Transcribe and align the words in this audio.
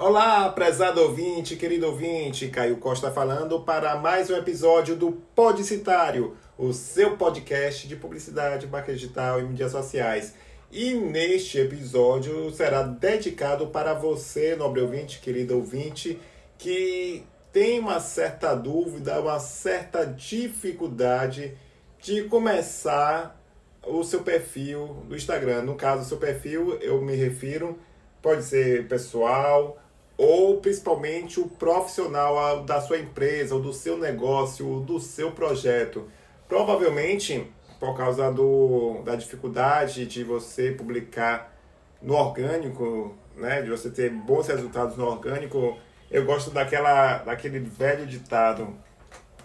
Olá, 0.00 0.48
prezado 0.50 1.00
ouvinte, 1.02 1.56
querido 1.56 1.88
ouvinte, 1.88 2.46
Caio 2.46 2.76
Costa 2.76 3.10
falando 3.10 3.62
para 3.62 3.96
mais 3.96 4.30
um 4.30 4.36
episódio 4.36 4.94
do 4.94 5.10
Podicitário, 5.34 6.36
o 6.56 6.72
seu 6.72 7.16
podcast 7.16 7.88
de 7.88 7.96
publicidade, 7.96 8.68
marca 8.68 8.92
digital 8.92 9.40
e 9.40 9.42
mídias 9.42 9.72
sociais. 9.72 10.36
E 10.70 10.94
neste 10.94 11.58
episódio 11.58 12.48
será 12.52 12.84
dedicado 12.84 13.66
para 13.70 13.92
você, 13.92 14.54
nobre 14.54 14.82
ouvinte, 14.82 15.18
querido 15.18 15.56
ouvinte, 15.56 16.16
que 16.56 17.24
tem 17.52 17.80
uma 17.80 17.98
certa 17.98 18.54
dúvida, 18.54 19.20
uma 19.20 19.40
certa 19.40 20.06
dificuldade 20.06 21.58
de 22.00 22.22
começar 22.22 23.36
o 23.84 24.04
seu 24.04 24.22
perfil 24.22 25.02
do 25.08 25.16
Instagram. 25.16 25.62
No 25.62 25.74
caso, 25.74 26.08
seu 26.08 26.18
perfil, 26.18 26.74
eu 26.74 27.02
me 27.02 27.16
refiro, 27.16 27.76
pode 28.22 28.44
ser 28.44 28.86
pessoal 28.86 29.76
ou 30.18 30.60
principalmente 30.60 31.38
o 31.38 31.48
profissional 31.48 32.64
da 32.64 32.80
sua 32.80 32.98
empresa, 32.98 33.54
ou 33.54 33.62
do 33.62 33.72
seu 33.72 33.96
negócio, 33.96 34.66
ou 34.68 34.80
do 34.80 34.98
seu 34.98 35.30
projeto. 35.30 36.10
Provavelmente, 36.48 37.46
por 37.78 37.96
causa 37.96 38.32
do, 38.32 39.00
da 39.04 39.14
dificuldade 39.14 40.04
de 40.06 40.24
você 40.24 40.72
publicar 40.72 41.56
no 42.02 42.14
orgânico, 42.14 43.16
né, 43.36 43.62
de 43.62 43.70
você 43.70 43.90
ter 43.90 44.10
bons 44.10 44.48
resultados 44.48 44.96
no 44.96 45.06
orgânico, 45.06 45.78
eu 46.10 46.24
gosto 46.24 46.50
daquela, 46.50 47.18
daquele 47.18 47.60
velho 47.60 48.04
ditado. 48.04 48.74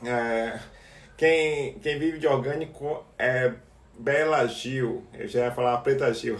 É, 0.04 0.60
quem, 1.16 1.78
quem 1.80 2.00
vive 2.00 2.18
de 2.18 2.26
orgânico 2.26 3.06
é 3.20 3.54
Bela 4.00 4.48
Gil. 4.48 5.04
Eu 5.14 5.28
já 5.28 5.46
ia 5.46 5.52
falar 5.52 5.78
Preta 5.80 6.12
Gil, 6.12 6.38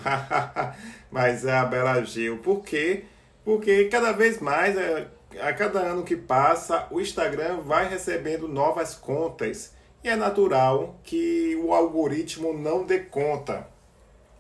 mas 1.12 1.46
é 1.46 1.54
a 1.54 1.66
Bela 1.66 2.04
Gil. 2.04 2.40
Por 2.40 2.64
quê? 2.64 3.06
Porque 3.44 3.86
cada 3.86 4.12
vez 4.12 4.40
mais, 4.40 4.78
é, 4.78 5.08
a 5.42 5.54
cada 5.54 5.80
ano 5.80 6.04
que 6.04 6.16
passa, 6.16 6.88
o 6.92 7.02
Instagram 7.02 7.62
vai 7.62 7.90
recebendo 7.90 8.48
novas 8.48 8.96
contas. 8.96 9.74
E 10.04 10.10
é 10.10 10.16
natural 10.16 11.00
que 11.04 11.56
o 11.64 11.74
algoritmo 11.74 12.54
não 12.54 12.86
dê 12.86 13.00
conta. 13.00 13.68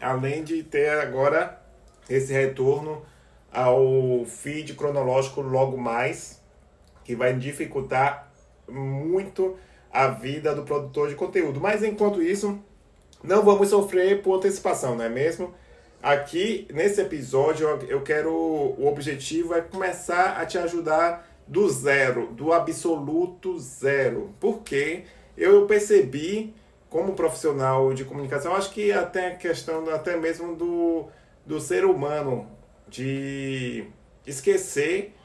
Além 0.01 0.43
de 0.43 0.63
ter 0.63 0.89
agora 0.99 1.61
esse 2.09 2.33
retorno 2.33 3.01
ao 3.51 4.25
feed 4.25 4.73
cronológico 4.73 5.41
logo 5.41 5.77
mais, 5.77 6.41
que 7.03 7.15
vai 7.15 7.33
dificultar 7.33 8.31
muito 8.67 9.57
a 9.91 10.07
vida 10.07 10.55
do 10.55 10.63
produtor 10.63 11.09
de 11.09 11.15
conteúdo. 11.15 11.61
Mas 11.61 11.83
enquanto 11.83 12.21
isso, 12.21 12.59
não 13.23 13.43
vamos 13.43 13.69
sofrer 13.69 14.21
por 14.21 14.37
antecipação, 14.37 14.95
não 14.95 15.05
é 15.05 15.09
mesmo? 15.09 15.53
Aqui, 16.03 16.67
nesse 16.69 16.99
episódio, 16.99 17.65
eu 17.87 18.01
quero. 18.01 18.29
O 18.29 18.87
objetivo 18.87 19.53
é 19.53 19.61
começar 19.61 20.33
a 20.33 20.45
te 20.45 20.57
ajudar 20.57 21.25
do 21.47 21.69
zero, 21.69 22.27
do 22.33 22.51
absoluto 22.51 23.57
zero. 23.57 24.35
Porque 24.37 25.05
eu 25.37 25.65
percebi, 25.65 26.53
como 26.89 27.13
profissional 27.13 27.93
de 27.93 28.03
comunicação, 28.03 28.53
acho 28.53 28.71
que 28.71 28.91
até 28.91 29.27
a 29.27 29.35
questão 29.37 29.89
até 29.91 30.17
mesmo 30.17 30.57
do, 30.57 31.05
do 31.45 31.61
ser 31.61 31.85
humano, 31.85 32.51
de 32.89 33.85
esquecer 34.27 35.15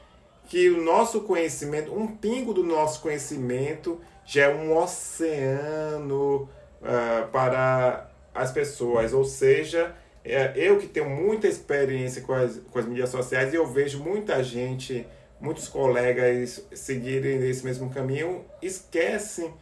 que 0.45 0.69
o 0.69 0.81
nosso 0.81 1.23
conhecimento, 1.23 1.93
um 1.93 2.07
pingo 2.07 2.53
do 2.53 2.63
nosso 2.63 3.01
conhecimento, 3.01 3.99
já 4.25 4.45
é 4.45 4.55
um 4.55 4.77
oceano 4.77 6.43
uh, 6.81 7.27
para 7.33 8.09
as 8.33 8.49
pessoas. 8.49 9.11
Ou 9.11 9.25
seja, 9.25 9.93
é, 10.29 10.53
eu 10.55 10.77
que 10.77 10.87
tenho 10.87 11.09
muita 11.09 11.47
experiência 11.47 12.21
com 12.21 12.33
as, 12.33 12.59
com 12.71 12.79
as 12.79 12.85
mídias 12.85 13.09
sociais 13.09 13.53
eu 13.53 13.65
vejo 13.65 14.03
muita 14.03 14.43
gente, 14.43 15.05
muitos 15.39 15.67
colegas 15.67 16.65
seguirem 16.73 17.47
esse 17.49 17.63
mesmo 17.65 17.89
caminho, 17.89 18.45
esquecem 18.61 19.53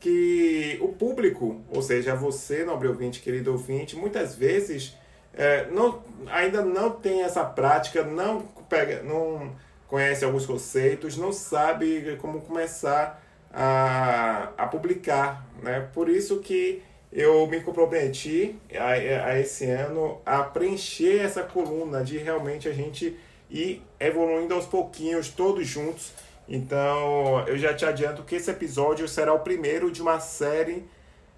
que 0.00 0.78
o 0.80 0.88
público, 0.88 1.60
ou 1.70 1.82
seja, 1.82 2.14
você, 2.14 2.64
nobre 2.64 2.88
ouvinte, 2.88 3.20
querido 3.20 3.52
ouvinte, 3.52 3.96
muitas 3.96 4.34
vezes 4.34 4.96
é, 5.32 5.66
não, 5.70 6.02
ainda 6.26 6.62
não 6.62 6.90
tem 6.90 7.22
essa 7.22 7.44
prática, 7.44 8.02
não, 8.02 8.40
pega, 8.68 9.02
não 9.02 9.54
conhece 9.86 10.24
alguns 10.24 10.46
conceitos, 10.46 11.16
não 11.16 11.32
sabe 11.32 12.16
como 12.20 12.40
começar 12.40 13.22
a, 13.52 14.50
a 14.56 14.66
publicar. 14.66 15.46
Né? 15.62 15.88
Por 15.92 16.08
isso 16.08 16.40
que 16.40 16.82
eu 17.16 17.46
me 17.46 17.60
comprometi 17.62 18.58
a, 18.78 18.90
a 19.30 19.40
esse 19.40 19.64
ano 19.64 20.20
a 20.26 20.42
preencher 20.42 21.22
essa 21.22 21.42
coluna 21.42 22.04
de 22.04 22.18
realmente 22.18 22.68
a 22.68 22.72
gente 22.72 23.16
ir 23.50 23.82
evoluindo 23.98 24.52
aos 24.52 24.66
pouquinhos, 24.66 25.30
todos 25.30 25.66
juntos. 25.66 26.12
Então, 26.46 27.42
eu 27.46 27.56
já 27.56 27.72
te 27.72 27.86
adianto 27.86 28.22
que 28.22 28.34
esse 28.34 28.50
episódio 28.50 29.08
será 29.08 29.32
o 29.32 29.38
primeiro 29.40 29.90
de 29.90 30.02
uma 30.02 30.20
série 30.20 30.84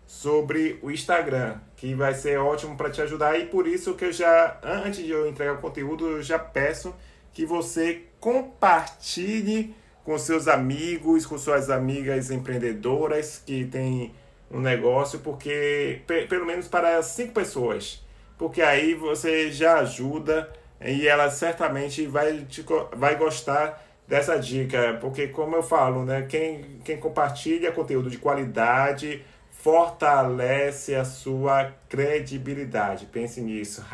sobre 0.05 0.81
o 0.83 0.91
Instagram, 0.91 1.59
que 1.77 1.95
vai 1.95 2.13
ser 2.13 2.41
ótimo 2.41 2.77
para 2.77 2.91
te 2.91 3.01
ajudar 3.01 3.39
e 3.39 3.47
por 3.47 3.69
isso 3.69 3.95
que 3.95 4.07
eu 4.07 4.13
já 4.13 4.59
antes 4.65 5.05
de 5.05 5.11
eu 5.11 5.29
entregar 5.29 5.55
o 5.55 5.59
conteúdo, 5.59 6.09
eu 6.09 6.23
já 6.25 6.41
peço 6.41 6.93
que 7.33 7.47
você 7.47 8.03
compartilhe 8.19 9.77
com 10.03 10.19
seus 10.19 10.49
amigos, 10.49 11.25
com 11.25 11.39
suas 11.39 11.71
amigas 11.71 12.33
empreendedoras 12.33 13.41
que 13.47 13.65
têm 13.67 14.13
um 14.51 14.61
negócio, 14.61 15.19
porque 15.21 16.01
pelo 16.29 16.47
menos 16.47 16.69
para 16.69 17.03
cinco 17.03 17.33
pessoas, 17.33 18.05
porque 18.37 18.63
aí 18.63 18.95
você 18.95 19.51
já 19.51 19.79
ajuda 19.81 20.51
e 20.81 21.07
ela 21.07 21.31
certamente 21.31 22.07
vai, 22.07 22.45
te, 22.49 22.65
vai 22.97 23.17
gostar 23.17 23.85
dessa 24.07 24.39
dica, 24.39 24.97
porque 25.01 25.29
como 25.29 25.55
eu 25.55 25.63
falo, 25.63 26.05
né, 26.05 26.27
quem, 26.29 26.81
quem 26.83 26.97
compartilha 26.97 27.73
conteúdo 27.73 28.09
de 28.09 28.17
qualidade 28.17 29.23
fortalece 29.51 30.95
a 30.95 31.05
sua 31.05 31.73
credibilidade. 31.89 33.07
Pense 33.07 33.41
nisso. 33.41 33.85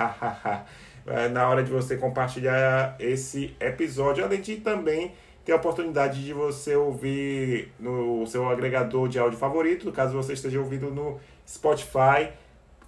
É, 1.07 1.29
na 1.29 1.47
hora 1.47 1.63
de 1.63 1.71
você 1.71 1.99
compartilhar 1.99 2.97
esse 2.99 3.55
episódio, 3.61 4.25
além 4.25 4.41
de 4.41 4.57
também 4.57 5.13
ter 5.45 5.53
a 5.53 5.57
oportunidade 5.57 6.25
de 6.25 6.33
você 6.33 6.75
ouvir 6.75 7.73
no 7.79 8.27
seu 8.27 8.49
agregador 8.49 9.09
de 9.09 9.19
áudio 9.19 9.39
favorito, 9.39 9.93
caso 9.93 10.15
você 10.15 10.33
esteja 10.33 10.59
ouvindo 10.59 10.91
no 10.91 11.21
Spotify. 11.47 12.31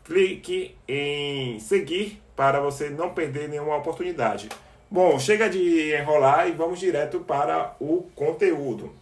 Clique 0.05 0.77
em 0.89 1.59
seguir 1.59 2.23
para 2.35 2.61
você 2.61 2.89
não 2.89 3.11
perder 3.11 3.49
nenhuma 3.49 3.77
oportunidade. 3.77 4.49
Bom, 4.91 5.19
chega 5.19 5.51
de 5.51 5.95
enrolar 5.95 6.49
e 6.49 6.53
vamos 6.53 6.79
direto 6.79 7.21
para 7.21 7.75
o 7.81 8.07
conteúdo. 8.15 8.93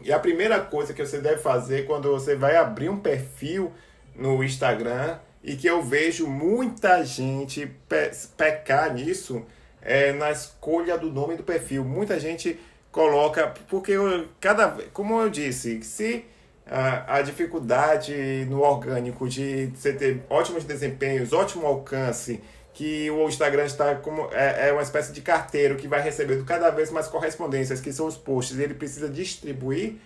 E 0.00 0.12
a 0.12 0.18
primeira 0.18 0.58
coisa 0.60 0.94
que 0.94 1.04
você 1.04 1.18
deve 1.18 1.38
fazer 1.38 1.86
quando 1.86 2.10
você 2.10 2.34
vai 2.34 2.56
abrir 2.56 2.88
um 2.88 2.98
perfil 2.98 3.72
no 4.16 4.42
Instagram 4.42 5.18
e 5.42 5.54
que 5.54 5.66
eu 5.66 5.82
vejo 5.82 6.26
muita 6.26 7.04
gente 7.04 7.66
pe 7.88 8.10
pecar 8.36 8.92
nisso 8.94 9.44
é 9.82 10.12
na 10.12 10.30
escolha 10.30 10.96
do 10.96 11.10
nome 11.10 11.36
do 11.36 11.42
perfil. 11.42 11.84
Muita 11.84 12.18
gente 12.18 12.58
coloca, 12.90 13.54
porque 13.68 13.92
eu, 13.92 14.28
cada 14.40 14.68
como 14.92 15.20
eu 15.20 15.30
disse, 15.30 15.82
se 15.82 16.24
a, 16.66 17.16
a 17.16 17.22
dificuldade 17.22 18.46
no 18.48 18.60
orgânico 18.60 19.28
de 19.28 19.66
você 19.74 19.92
ter 19.92 20.22
ótimos 20.28 20.64
desempenhos, 20.64 21.32
ótimo 21.32 21.66
alcance, 21.66 22.40
que 22.74 23.10
o 23.10 23.28
Instagram 23.28 23.64
está 23.64 23.96
como 23.96 24.28
é, 24.32 24.68
é 24.68 24.72
uma 24.72 24.82
espécie 24.82 25.12
de 25.12 25.20
carteiro 25.20 25.76
que 25.76 25.88
vai 25.88 26.00
recebendo 26.00 26.44
cada 26.44 26.70
vez 26.70 26.90
mais 26.90 27.08
correspondências, 27.08 27.80
que 27.80 27.92
são 27.92 28.06
os 28.06 28.16
posts, 28.16 28.56
e 28.56 28.62
ele 28.62 28.74
precisa 28.74 29.08
distribuir. 29.08 29.96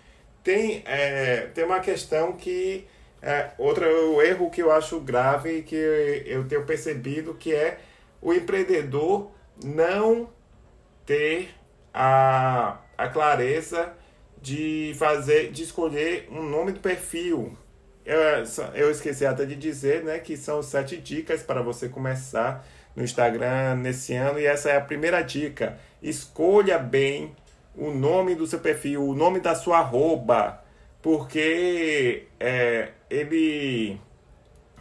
Tem, 0.42 0.82
é, 0.86 1.48
tem 1.54 1.64
uma 1.64 1.80
questão 1.80 2.32
que 2.32 2.86
é, 3.20 3.50
outro 3.58 3.84
erro 4.22 4.50
que 4.50 4.62
eu 4.62 4.72
acho 4.72 4.98
grave 4.98 5.62
que 5.62 5.76
eu 5.76 6.48
tenho 6.48 6.64
percebido 6.64 7.34
que 7.34 7.54
é 7.54 7.78
o 8.20 8.32
empreendedor 8.32 9.30
não 9.62 10.28
ter 11.06 11.50
a, 11.92 12.78
a 12.96 13.08
clareza 13.08 13.92
de 14.40 14.94
fazer, 14.98 15.50
de 15.52 15.62
escolher 15.62 16.28
um 16.30 16.42
nome 16.42 16.72
do 16.72 16.80
perfil. 16.80 17.56
Eu, 18.04 18.18
eu 18.74 18.90
esqueci 18.90 19.24
até 19.24 19.44
de 19.44 19.54
dizer, 19.54 20.02
né, 20.02 20.18
que 20.18 20.36
são 20.36 20.62
sete 20.62 20.96
dicas 20.96 21.42
para 21.42 21.62
você 21.62 21.88
começar 21.88 22.66
no 22.96 23.02
Instagram 23.02 23.76
nesse 23.76 24.14
ano 24.14 24.38
e 24.38 24.46
essa 24.46 24.70
é 24.70 24.76
a 24.76 24.80
primeira 24.80 25.22
dica. 25.22 25.78
Escolha 26.02 26.78
bem 26.78 27.34
o 27.76 27.90
nome 27.90 28.34
do 28.34 28.46
seu 28.46 28.58
perfil, 28.58 29.06
o 29.06 29.14
nome 29.14 29.40
da 29.40 29.54
sua 29.54 29.78
arroba, 29.78 30.62
porque 31.00 32.26
é, 32.38 32.88
ele, 33.08 33.98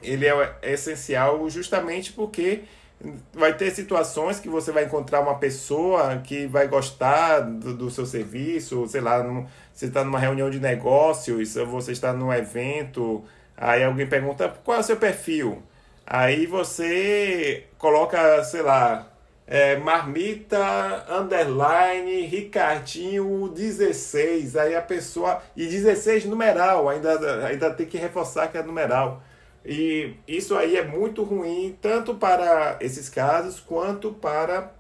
ele 0.02 0.26
é 0.28 0.58
essencial 0.64 1.50
justamente 1.50 2.12
porque 2.12 2.64
vai 3.34 3.54
ter 3.56 3.72
situações 3.72 4.40
que 4.40 4.50
você 4.50 4.72
vai 4.72 4.86
encontrar 4.86 5.22
uma 5.22 5.36
pessoa 5.36 6.18
que 6.18 6.48
vai 6.48 6.68
gostar 6.68 7.40
do, 7.40 7.74
do 7.74 7.90
seu 7.90 8.06
serviço, 8.06 8.88
sei 8.88 9.02
lá, 9.02 9.24
num, 9.24 9.46
você 9.74 9.86
está 9.86 10.04
numa 10.04 10.20
reunião 10.20 10.50
de 10.50 10.60
negócios, 10.60 11.56
você 11.56 11.92
está 11.92 12.14
num 12.14 12.32
evento, 12.32 13.24
aí 13.58 13.84
alguém 13.84 14.08
pergunta 14.08 14.54
qual 14.64 14.78
é 14.78 14.80
o 14.82 14.84
seu 14.84 14.98
perfil. 14.98 15.62
Aí 16.06 16.46
você 16.46 17.68
coloca, 17.78 18.44
sei 18.44 18.62
lá, 18.62 19.12
é, 19.48 19.76
Marmita, 19.78 21.06
underline, 21.10 22.22
Ricardinho, 22.26 23.50
16. 23.50 24.56
Aí 24.56 24.76
a 24.76 24.82
pessoa. 24.82 25.42
E 25.56 25.66
16 25.68 26.26
numeral, 26.26 26.88
ainda, 26.88 27.46
ainda 27.46 27.70
tem 27.72 27.86
que 27.86 27.98
reforçar 27.98 28.48
que 28.48 28.58
é 28.58 28.64
numeral. 28.64 29.22
E 29.66 30.16
isso 30.28 30.56
aí 30.56 30.76
é 30.76 30.86
muito 30.86 31.24
ruim, 31.24 31.78
tanto 31.82 32.16
para 32.16 32.78
esses 32.82 33.10
casos 33.10 33.60
quanto 33.60 34.12
para 34.14 34.74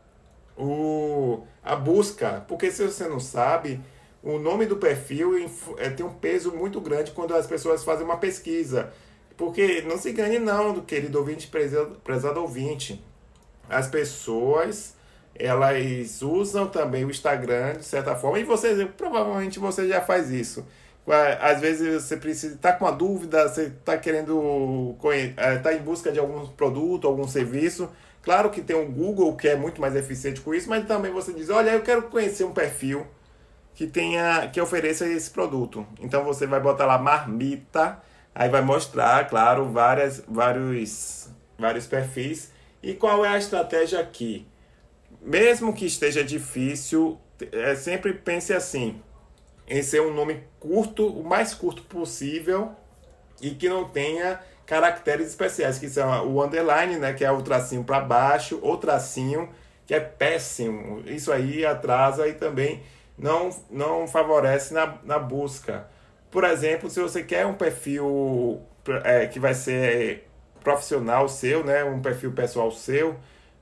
o, 0.57 1.43
a 1.63 1.75
busca. 1.75 2.43
Porque 2.47 2.71
se 2.71 2.85
você 2.85 3.07
não 3.07 3.19
sabe, 3.19 3.79
o 4.23 4.39
nome 4.39 4.65
do 4.65 4.77
perfil 4.77 5.33
é, 5.77 5.89
tem 5.89 6.05
um 6.05 6.13
peso 6.13 6.51
muito 6.51 6.81
grande 6.81 7.11
quando 7.11 7.35
as 7.35 7.45
pessoas 7.45 7.83
fazem 7.83 8.05
uma 8.05 8.17
pesquisa. 8.17 8.91
Porque 9.37 9.81
não 9.81 9.97
se 9.97 10.11
engane 10.11 10.39
não, 10.39 10.73
do 10.73 10.81
querido 10.81 11.19
ouvinte, 11.19 11.47
prezado, 11.47 11.99
prezado 12.03 12.41
ouvinte 12.41 13.03
as 13.71 13.87
pessoas 13.87 14.95
elas 15.33 16.21
usam 16.21 16.67
também 16.67 17.05
o 17.05 17.09
Instagram 17.09 17.73
de 17.77 17.85
certa 17.85 18.15
forma 18.15 18.37
e 18.37 18.43
você 18.43 18.85
provavelmente 18.85 19.57
você 19.57 19.87
já 19.87 20.01
faz 20.01 20.29
isso 20.29 20.65
às 21.41 21.59
vezes 21.59 22.03
você 22.03 22.15
precisa 22.15 22.57
tá 22.57 22.73
com 22.73 22.85
uma 22.85 22.91
dúvida 22.91 23.47
você 23.47 23.63
está 23.63 23.97
querendo 23.97 24.95
estar 25.55 25.73
é, 25.73 25.75
em 25.75 25.81
busca 25.81 26.11
de 26.11 26.19
algum 26.19 26.47
produto 26.47 27.07
algum 27.07 27.27
serviço. 27.27 27.89
Claro 28.21 28.51
que 28.51 28.61
tem 28.61 28.75
o 28.75 28.85
Google 28.85 29.35
que 29.35 29.47
é 29.47 29.55
muito 29.55 29.81
mais 29.81 29.95
eficiente 29.95 30.41
com 30.41 30.53
isso 30.53 30.69
mas 30.69 30.85
também 30.85 31.11
você 31.11 31.33
diz 31.33 31.49
olha 31.49 31.71
eu 31.71 31.81
quero 31.81 32.03
conhecer 32.03 32.43
um 32.43 32.53
perfil 32.53 33.05
que 33.73 33.87
tenha 33.87 34.47
que 34.49 34.61
ofereça 34.61 35.07
esse 35.07 35.29
produto. 35.29 35.85
Então 35.99 36.23
você 36.23 36.45
vai 36.45 36.59
botar 36.59 36.85
lá 36.85 36.97
marmita 36.97 37.99
aí 38.33 38.49
vai 38.49 38.61
mostrar 38.61 39.27
claro 39.27 39.71
várias 39.71 40.23
vários 40.27 41.29
vários 41.57 41.87
perfis. 41.87 42.51
E 42.83 42.93
qual 42.93 43.23
é 43.23 43.29
a 43.29 43.37
estratégia 43.37 43.99
aqui? 43.99 44.47
Mesmo 45.21 45.73
que 45.73 45.85
esteja 45.85 46.23
difícil, 46.23 47.19
é, 47.51 47.75
sempre 47.75 48.13
pense 48.13 48.53
assim, 48.53 49.01
em 49.71 49.81
ser 49.81 50.01
um 50.01 50.13
nome 50.13 50.43
curto, 50.59 51.07
o 51.07 51.23
mais 51.23 51.53
curto 51.53 51.81
possível 51.83 52.75
e 53.41 53.51
que 53.51 53.69
não 53.69 53.85
tenha 53.85 54.41
caracteres 54.65 55.27
especiais, 55.27 55.79
que 55.79 55.89
são 55.89 56.27
o 56.27 56.43
underline, 56.43 56.97
né, 56.97 57.13
que 57.13 57.23
é 57.23 57.31
o 57.31 57.41
tracinho 57.41 57.81
para 57.81 58.01
baixo, 58.01 58.59
o 58.61 58.75
tracinho, 58.75 59.49
que 59.85 59.93
é 59.95 59.99
péssimo. 60.01 61.01
Isso 61.05 61.31
aí 61.31 61.65
atrasa 61.65 62.27
e 62.27 62.33
também 62.33 62.83
não, 63.17 63.49
não 63.69 64.07
favorece 64.07 64.73
na, 64.73 64.97
na 65.05 65.17
busca. 65.17 65.87
Por 66.29 66.43
exemplo, 66.43 66.89
se 66.89 66.99
você 67.01 67.23
quer 67.23 67.45
um 67.45 67.53
perfil 67.53 68.61
é, 69.05 69.25
que 69.25 69.39
vai 69.39 69.53
ser 69.53 70.27
profissional 70.61 71.29
seu, 71.29 71.63
né, 71.63 71.85
um 71.85 72.01
perfil 72.01 72.33
pessoal 72.33 72.71
seu, 72.71 73.15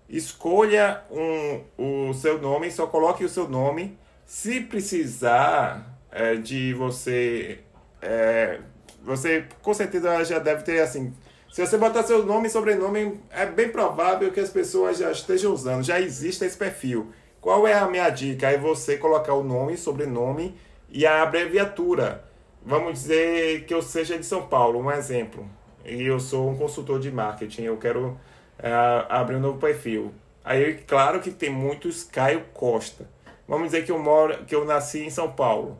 escolha 0.09 1.03
um, 1.11 2.09
o 2.09 2.13
seu 2.15 2.41
nome, 2.41 2.71
só 2.71 2.87
coloque 2.87 3.23
o 3.23 3.29
seu 3.29 3.47
nome. 3.47 3.95
Se 4.25 4.59
precisar 4.61 5.88
é, 6.11 6.35
de 6.35 6.73
você, 6.73 7.59
é, 8.01 8.59
você 9.03 9.45
com 9.61 9.73
certeza 9.73 10.23
já 10.23 10.39
deve 10.39 10.63
ter 10.63 10.81
assim. 10.81 11.13
Se 11.51 11.65
você 11.65 11.77
botar 11.77 12.03
seu 12.03 12.25
nome 12.25 12.47
e 12.47 12.51
sobrenome, 12.51 13.19
é 13.31 13.45
bem 13.45 13.69
provável 13.69 14.31
que 14.31 14.39
as 14.39 14.49
pessoas 14.49 14.99
já 14.99 15.11
estejam 15.11 15.51
usando, 15.51 15.83
já 15.83 15.99
existe 15.99 16.45
esse 16.45 16.57
perfil. 16.57 17.11
Qual 17.41 17.67
é 17.67 17.73
a 17.73 17.87
minha 17.87 18.09
dica? 18.09 18.49
É 18.49 18.57
você 18.57 18.97
colocar 18.97 19.33
o 19.33 19.43
nome, 19.43 19.77
sobrenome 19.77 20.55
e 20.89 21.05
a 21.05 21.23
abreviatura. 21.23 22.23
Vamos 22.63 22.93
dizer 22.93 23.65
que 23.65 23.73
eu 23.73 23.81
seja 23.81 24.17
de 24.17 24.25
São 24.25 24.47
Paulo, 24.47 24.79
um 24.79 24.91
exemplo 24.91 25.49
e 25.85 26.03
eu 26.03 26.19
sou 26.19 26.49
um 26.49 26.57
consultor 26.57 26.99
de 26.99 27.11
marketing, 27.11 27.63
eu 27.63 27.77
quero 27.77 28.17
é, 28.57 28.71
abrir 29.09 29.35
um 29.35 29.39
novo 29.39 29.59
perfil. 29.59 30.13
Aí, 30.43 30.75
claro 30.75 31.19
que 31.19 31.31
tem 31.31 31.49
muitos 31.49 32.03
Caio 32.03 32.43
Costa. 32.53 33.09
Vamos 33.47 33.67
dizer 33.67 33.85
que 33.85 33.91
eu 33.91 33.99
moro, 33.99 34.45
que 34.45 34.55
eu 34.55 34.65
nasci 34.65 34.99
em 34.99 35.09
São 35.09 35.31
Paulo. 35.31 35.77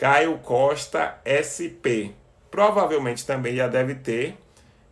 Caio 0.00 0.38
Costa 0.38 1.18
SP. 1.28 2.14
Provavelmente 2.50 3.26
também 3.26 3.54
já 3.54 3.68
deve 3.68 3.96
ter, 3.96 4.34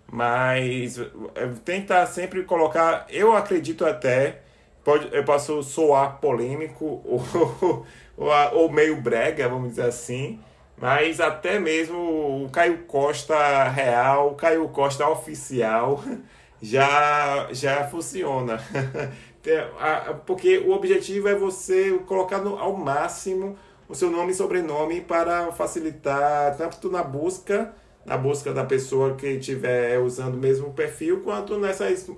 mas 0.07 0.99
é, 1.35 1.47
tentar 1.65 2.05
sempre 2.05 2.45
colocar. 2.45 3.07
Eu 3.09 3.35
acredito 3.35 3.87
até, 3.87 4.43
pode, 4.85 5.09
eu 5.11 5.25
posso 5.25 5.63
soar 5.63 6.19
polêmico 6.21 7.01
ou, 7.07 7.87
ou, 8.19 8.31
ou 8.53 8.71
meio 8.71 9.01
brega, 9.01 9.49
vamos 9.49 9.71
dizer 9.71 9.87
assim, 9.87 10.41
mas 10.77 11.23
até 11.23 11.59
mesmo 11.59 12.45
o 12.45 12.51
Caio 12.51 12.85
Costa 12.85 13.67
real, 13.71 14.33
o 14.33 14.35
Caio 14.35 14.69
Costa 14.69 15.09
oficial 15.09 16.05
já, 16.61 17.49
já 17.51 17.89
funciona. 17.89 18.63
Porque 20.27 20.59
o 20.59 20.73
objetivo 20.73 21.29
é 21.29 21.35
você 21.35 21.99
colocar 22.07 22.41
no, 22.41 22.59
ao 22.59 22.77
máximo 22.77 23.57
o 23.89 23.95
seu 23.95 24.11
nome 24.11 24.33
e 24.33 24.35
sobrenome 24.35 25.01
para 25.01 25.51
facilitar 25.53 26.57
tanto 26.57 26.91
na 26.91 27.03
busca, 27.03 27.75
na 28.05 28.17
busca 28.17 28.53
da 28.53 28.65
pessoa 28.65 29.15
que 29.15 29.27
estiver 29.27 29.99
usando 29.99 30.35
o 30.35 30.39
mesmo 30.39 30.73
perfil, 30.75 31.23
quanto 31.23 31.59
nessas, 31.59 32.11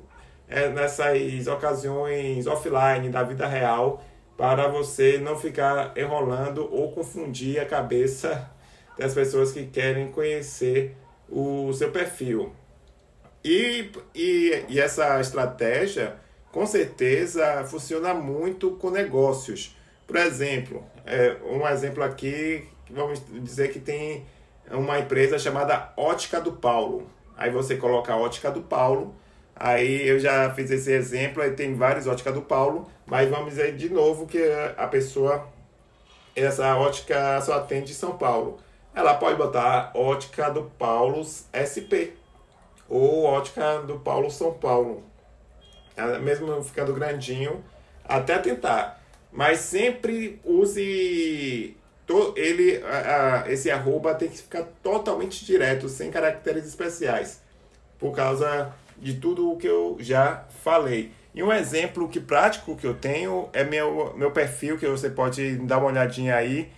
é, 0.49 0.69
nessas 0.69 1.46
ocasiões 1.46 2.46
offline 2.46 3.08
da 3.08 3.22
vida 3.22 3.46
real 3.46 4.02
para 4.37 4.67
você 4.69 5.19
não 5.19 5.38
ficar 5.38 5.93
enrolando 5.96 6.67
ou 6.72 6.90
confundir 6.93 7.61
a 7.61 7.67
cabeça 7.67 8.50
das 8.99 9.14
pessoas 9.14 9.52
que 9.52 9.67
querem 9.67 10.11
conhecer 10.11 10.96
o 11.28 11.72
seu 11.72 11.93
perfil. 11.93 12.52
E, 13.44 13.90
e, 14.14 14.64
e 14.69 14.81
essa 14.81 15.20
estratégia, 15.20 16.17
com 16.50 16.67
certeza, 16.67 17.64
funciona 17.64 18.12
muito 18.12 18.72
com 18.72 18.90
negócios. 18.90 19.76
Por 20.11 20.17
exemplo, 20.17 20.85
é, 21.07 21.37
um 21.45 21.67
exemplo 21.69 22.03
aqui, 22.03 22.67
vamos 22.91 23.23
dizer 23.43 23.73
que 23.73 23.79
tem 23.79 24.27
uma 24.71 24.99
empresa 24.99 25.39
chamada 25.39 25.93
Ótica 25.97 26.41
do 26.41 26.53
Paulo. 26.53 27.09
Aí 27.37 27.51
você 27.51 27.77
coloca 27.77 28.12
a 28.12 28.17
Ótica 28.17 28.51
do 28.51 28.62
Paulo 28.62 29.15
Aí 29.62 30.09
eu 30.09 30.19
já 30.19 30.49
fiz 30.55 30.71
esse 30.71 30.91
exemplo, 30.91 31.43
aí 31.43 31.51
tem 31.51 31.75
vários 31.75 32.07
ótica 32.07 32.33
do 32.33 32.41
Paulo, 32.41 32.91
mas 33.05 33.29
vamos 33.29 33.51
dizer 33.51 33.77
de 33.77 33.91
novo 33.91 34.27
que 34.27 34.43
a 34.75 34.87
pessoa, 34.87 35.47
essa 36.35 36.75
ótica 36.79 37.39
só 37.43 37.59
atende 37.59 37.93
São 37.93 38.17
Paulo. 38.17 38.59
Ela 38.95 39.13
pode 39.13 39.37
botar 39.37 39.93
ótica 39.95 40.49
do 40.51 40.63
Paulo 40.79 41.23
SP 41.53 42.17
ou 42.89 43.25
ótica 43.25 43.81
do 43.81 43.99
Paulo 43.99 44.31
São 44.31 44.55
Paulo. 44.55 45.05
Mesmo 46.23 46.65
ficando 46.65 46.95
grandinho, 46.95 47.63
até 48.03 48.39
tentar. 48.39 48.99
Mas 49.32 49.61
sempre 49.61 50.41
use 50.44 51.77
ele, 52.34 52.82
esse 53.49 53.70
arroba 53.70 54.15
tem 54.15 54.29
que 54.29 54.39
ficar 54.39 54.65
totalmente 54.82 55.44
direto, 55.44 55.89
sem 55.89 56.10
caracteres 56.10 56.67
especiais. 56.67 57.41
Por 57.99 58.13
causa 58.13 58.72
de 58.96 59.15
tudo 59.15 59.53
o 59.53 59.56
que 59.56 59.67
eu 59.67 59.96
já 60.01 60.44
falei. 60.63 61.13
E 61.34 61.43
um 61.43 61.53
exemplo 61.53 62.08
que 62.08 62.19
prático 62.19 62.77
que 62.77 62.87
eu 62.87 62.94
tenho 62.94 63.49
é 63.53 63.63
meu, 63.63 64.13
meu 64.17 64.31
perfil, 64.32 64.77
que 64.77 64.87
você 64.87 65.08
pode 65.08 65.56
dar 65.58 65.79
uma 65.79 65.87
olhadinha 65.87 66.34
aí. 66.34 66.70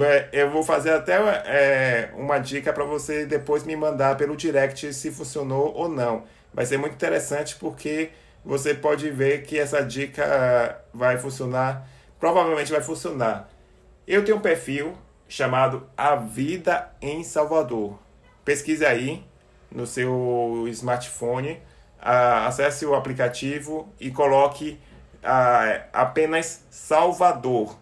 É, 0.00 0.28
eu 0.32 0.50
vou 0.50 0.62
fazer 0.62 0.90
até 0.90 1.14
é, 1.14 2.10
uma 2.16 2.38
dica 2.38 2.72
para 2.72 2.84
você 2.84 3.26
depois 3.26 3.64
me 3.64 3.74
mandar 3.76 4.16
pelo 4.16 4.36
direct 4.36 4.92
se 4.92 5.10
funcionou 5.10 5.72
ou 5.74 5.88
não. 5.88 6.24
Vai 6.52 6.66
ser 6.66 6.76
muito 6.76 6.94
interessante 6.94 7.56
porque 7.56 8.10
você 8.44 8.74
pode 8.74 9.10
ver 9.10 9.42
que 9.42 9.58
essa 9.58 9.80
dica 9.82 10.80
vai 10.92 11.18
funcionar, 11.18 11.88
provavelmente 12.20 12.70
vai 12.70 12.82
funcionar. 12.82 13.48
Eu 14.06 14.24
tenho 14.24 14.36
um 14.36 14.40
perfil 14.40 14.92
chamado 15.26 15.88
A 15.96 16.14
Vida 16.14 16.92
em 17.00 17.24
Salvador. 17.24 17.98
Pesquise 18.44 18.84
aí 18.84 19.24
no 19.72 19.86
seu 19.86 20.66
smartphone 20.68 21.60
acesse 21.98 22.84
o 22.84 22.94
aplicativo 22.94 23.88
e 23.98 24.10
coloque 24.10 24.78
apenas 25.92 26.64
Salvador. 26.70 27.78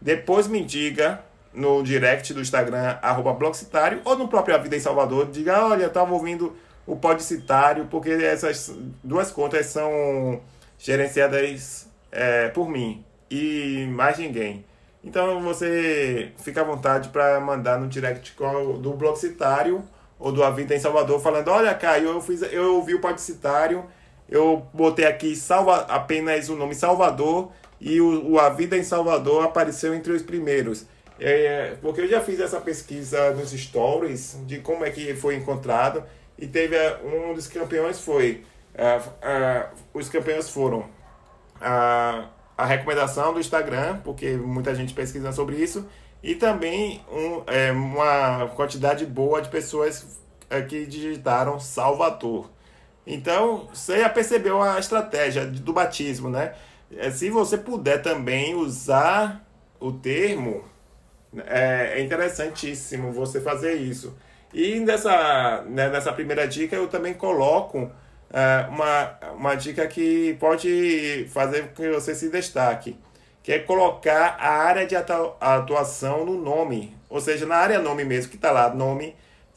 Depois 0.00 0.46
me 0.46 0.64
diga 0.64 1.22
no 1.52 1.82
direct 1.82 2.32
do 2.32 2.40
Instagram, 2.40 2.98
arroba 3.02 3.34
Blogcitário, 3.34 4.00
ou 4.04 4.16
no 4.16 4.26
próprio 4.26 4.54
A 4.54 4.58
Vida 4.58 4.74
em 4.74 4.80
Salvador, 4.80 5.30
diga, 5.30 5.66
olha, 5.66 5.82
eu 5.82 5.88
estava 5.88 6.12
ouvindo 6.12 6.56
o 6.86 6.96
Podcitário, 6.96 7.86
porque 7.90 8.10
essas 8.10 8.74
duas 9.04 9.30
contas 9.30 9.66
são 9.66 10.40
gerenciadas 10.78 11.88
é, 12.10 12.48
por 12.48 12.68
mim 12.68 13.04
e 13.32 13.86
mais 13.86 14.18
ninguém. 14.18 14.62
Então 15.02 15.40
você 15.40 16.32
fica 16.38 16.60
à 16.60 16.64
vontade 16.64 17.08
para 17.08 17.40
mandar 17.40 17.80
no 17.80 17.88
direct 17.88 18.36
do 18.78 18.92
Blogcitário 18.92 19.82
ou 20.18 20.30
do 20.30 20.44
A 20.44 20.50
Vida 20.50 20.74
em 20.76 20.78
Salvador, 20.78 21.18
falando: 21.20 21.48
Olha, 21.48 21.74
Caio, 21.74 22.10
eu, 22.10 22.20
fiz, 22.20 22.42
eu 22.42 22.74
ouvi 22.76 22.94
o 22.94 23.00
Podcitário, 23.00 23.84
eu 24.28 24.66
botei 24.74 25.06
aqui 25.06 25.34
salva, 25.34 25.86
apenas 25.88 26.50
o 26.50 26.56
nome 26.56 26.74
Salvador 26.74 27.50
e 27.80 28.00
o, 28.00 28.32
o 28.32 28.38
A 28.38 28.50
Vida 28.50 28.76
em 28.76 28.84
Salvador 28.84 29.44
apareceu 29.44 29.94
entre 29.94 30.12
os 30.12 30.22
primeiros. 30.22 30.86
É, 31.18 31.76
porque 31.80 32.02
eu 32.02 32.08
já 32.08 32.20
fiz 32.20 32.38
essa 32.38 32.60
pesquisa 32.60 33.30
nos 33.32 33.50
stories 33.50 34.38
de 34.46 34.58
como 34.58 34.84
é 34.84 34.90
que 34.90 35.14
foi 35.14 35.36
encontrado 35.36 36.02
e 36.38 36.46
teve 36.46 36.76
um 37.04 37.32
dos 37.32 37.46
campeões 37.46 38.00
foi 38.00 38.44
uh, 38.74 39.08
uh, 39.08 39.68
os 39.94 40.08
campeões 40.08 40.48
foram 40.48 40.86
a, 41.60 42.28
a 42.62 42.64
recomendação 42.64 43.34
do 43.34 43.40
Instagram, 43.40 43.98
porque 44.04 44.36
muita 44.36 44.72
gente 44.72 44.94
pesquisa 44.94 45.32
sobre 45.32 45.56
isso, 45.56 45.84
e 46.22 46.36
também 46.36 47.04
um, 47.10 47.42
é, 47.46 47.72
uma 47.72 48.46
quantidade 48.54 49.04
boa 49.04 49.42
de 49.42 49.48
pessoas 49.48 50.20
é, 50.48 50.62
que 50.62 50.86
digitaram 50.86 51.58
Salvador. 51.58 52.48
Então, 53.04 53.68
você 53.72 53.98
já 53.98 54.08
percebeu 54.08 54.62
a 54.62 54.78
estratégia 54.78 55.44
do 55.44 55.72
batismo, 55.72 56.30
né? 56.30 56.54
É, 56.96 57.10
se 57.10 57.30
você 57.30 57.58
puder 57.58 58.00
também 58.00 58.54
usar 58.54 59.44
o 59.80 59.90
termo, 59.90 60.62
é, 61.46 61.98
é 61.98 62.00
interessantíssimo 62.00 63.10
você 63.10 63.40
fazer 63.40 63.74
isso. 63.74 64.16
E 64.54 64.78
nessa, 64.78 65.62
né, 65.62 65.88
nessa 65.88 66.12
primeira 66.12 66.46
dica 66.46 66.76
eu 66.76 66.86
também 66.86 67.12
coloco 67.12 67.90
uma, 68.70 69.18
uma 69.34 69.54
dica 69.54 69.86
que 69.86 70.36
pode 70.40 71.26
fazer 71.30 71.68
com 71.68 71.82
que 71.82 71.90
você 71.90 72.14
se 72.14 72.30
destaque, 72.30 72.98
que 73.42 73.52
é 73.52 73.58
colocar 73.58 74.36
a 74.38 74.50
área 74.50 74.86
de 74.86 74.96
atuação 74.96 76.24
no 76.24 76.40
nome. 76.40 76.96
Ou 77.10 77.20
seja, 77.20 77.44
na 77.44 77.56
área 77.56 77.78
nome 77.78 78.04
mesmo, 78.04 78.30
que 78.30 78.36
está 78.36 78.50
lá, 78.50 78.72
nome, 78.72 79.14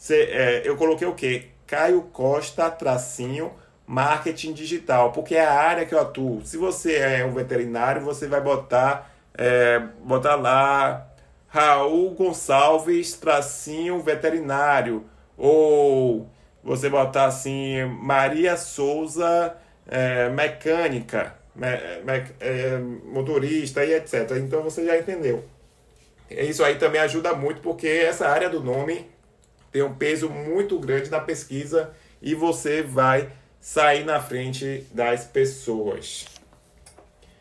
é, 0.10 0.62
eu 0.65 0.75
coloquei 0.75 1.08
o 1.08 1.13
quê? 1.13 1.50
Caio 1.65 2.01
Costa, 2.01 2.70
tracinho, 2.70 3.53
marketing 3.88 4.53
digital, 4.53 5.12
porque 5.12 5.36
é 5.36 5.46
a 5.46 5.53
área 5.53 5.86
que 5.86 5.96
eu 5.96 6.00
atuo. 6.00 6.41
Se 6.44 6.58
você 6.58 6.96
é 6.96 7.25
um 7.25 7.34
veterinário, 7.34 8.01
você 8.01 8.27
vai 8.27 8.41
botar, 8.41 9.12
é, 9.38 9.79
botar 10.03 10.36
lá 10.36 11.08
Raul 11.48 12.12
Gonçalves, 12.12 13.13
tracinho 13.13 14.01
veterinário, 14.01 15.05
ou 15.38 16.29
você 16.65 16.89
botar 16.89 17.25
assim, 17.25 17.86
Maria 17.86 18.57
Souza, 18.57 19.55
é, 19.88 20.29
mecânica, 20.29 21.36
me, 21.55 21.67
me, 22.03 22.25
é, 22.39 22.79
motorista 23.05 23.86
e 23.86 23.93
etc. 23.93 24.31
Então 24.38 24.63
você 24.63 24.84
já 24.84 24.98
entendeu. 24.98 25.45
Isso 26.29 26.63
aí 26.63 26.75
também 26.75 27.00
ajuda 27.00 27.36
muito 27.36 27.62
porque 27.62 27.88
essa 27.88 28.27
área 28.27 28.50
do 28.50 28.63
nome 28.63 29.07
tem 29.72 29.84
um 29.84 29.93
peso 29.93 30.27
muito 30.27 30.79
grande 30.79 31.12
na 31.12 31.19
pesquisa 31.19 31.91
e 32.19 32.34
você 32.34 32.81
vai 32.81 33.29
sair 33.62 34.03
na 34.03 34.19
frente 34.19 34.88
das 34.91 35.25
pessoas. 35.25 36.25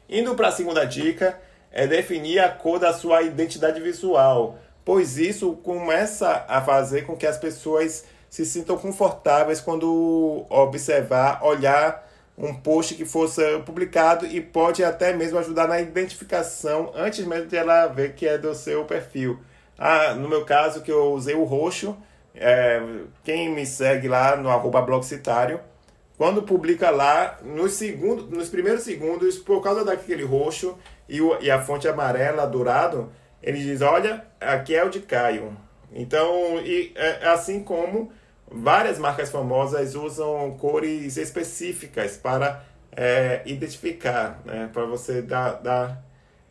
Indo 0.07 0.35
para 0.35 0.49
a 0.49 0.52
segunda 0.52 0.85
dica, 0.85 1.40
é 1.73 1.87
definir 1.87 2.40
a 2.40 2.50
cor 2.50 2.78
da 2.78 2.93
sua 2.93 3.23
identidade 3.23 3.81
visual, 3.81 4.59
pois 4.85 5.16
isso 5.16 5.54
começa 5.62 6.45
a 6.47 6.61
fazer 6.61 7.07
com 7.07 7.16
que 7.16 7.26
as 7.26 7.38
pessoas 7.38 8.04
se 8.35 8.45
sintam 8.45 8.76
confortáveis 8.76 9.61
quando 9.61 10.45
observar, 10.50 11.38
olhar 11.45 12.05
um 12.37 12.53
post 12.53 12.97
que 12.97 13.05
fosse 13.05 13.41
publicado 13.61 14.26
e 14.26 14.41
pode 14.41 14.83
até 14.83 15.12
mesmo 15.12 15.38
ajudar 15.38 15.69
na 15.69 15.81
identificação 15.81 16.91
antes 16.97 17.25
mesmo 17.25 17.47
de 17.47 17.57
ela 17.57 17.87
ver 17.87 18.14
que 18.14 18.26
é 18.26 18.37
do 18.37 18.53
seu 18.53 18.85
perfil. 18.87 19.38
Ah, 19.79 20.14
no 20.14 20.29
meu 20.29 20.45
caso, 20.45 20.83
que 20.83 20.91
eu 20.91 21.12
usei 21.12 21.37
o 21.37 21.45
roxo, 21.45 21.97
é, 22.35 22.83
quem 23.23 23.55
me 23.55 23.64
segue 23.64 24.09
lá 24.09 24.35
no 24.35 24.49
arroba 24.49 24.83
blogcitário, 24.83 25.61
quando 26.19 26.43
publica 26.43 26.91
lá, 26.91 27.38
nos, 27.41 27.75
segundos, 27.75 28.29
nos 28.29 28.49
primeiros 28.49 28.83
segundos, 28.83 29.38
por 29.38 29.62
causa 29.62 29.85
daquele 29.85 30.25
roxo, 30.25 30.76
e, 31.09 31.21
o, 31.21 31.41
e 31.41 31.53
a 31.53 31.62
fonte 31.62 31.87
amarela, 31.87 32.49
dourado, 32.49 33.12
ele 33.41 33.59
diz, 33.59 33.81
olha, 33.81 34.26
aqui 34.41 34.75
é 34.75 34.85
o 34.85 34.91
de 34.91 34.99
Caio. 34.99 35.57
Então, 35.93 36.59
e, 36.59 36.93
é, 36.97 37.29
assim 37.29 37.62
como 37.62 38.11
várias 38.51 38.99
marcas 38.99 39.31
famosas 39.31 39.95
usam 39.95 40.57
cores 40.59 41.17
específicas 41.17 42.17
para 42.17 42.65
é, 42.93 43.43
identificar, 43.47 44.41
né? 44.45 44.71
para 44.73 44.85
você 44.85 45.21
dar, 45.23 45.55
dar 45.55 46.05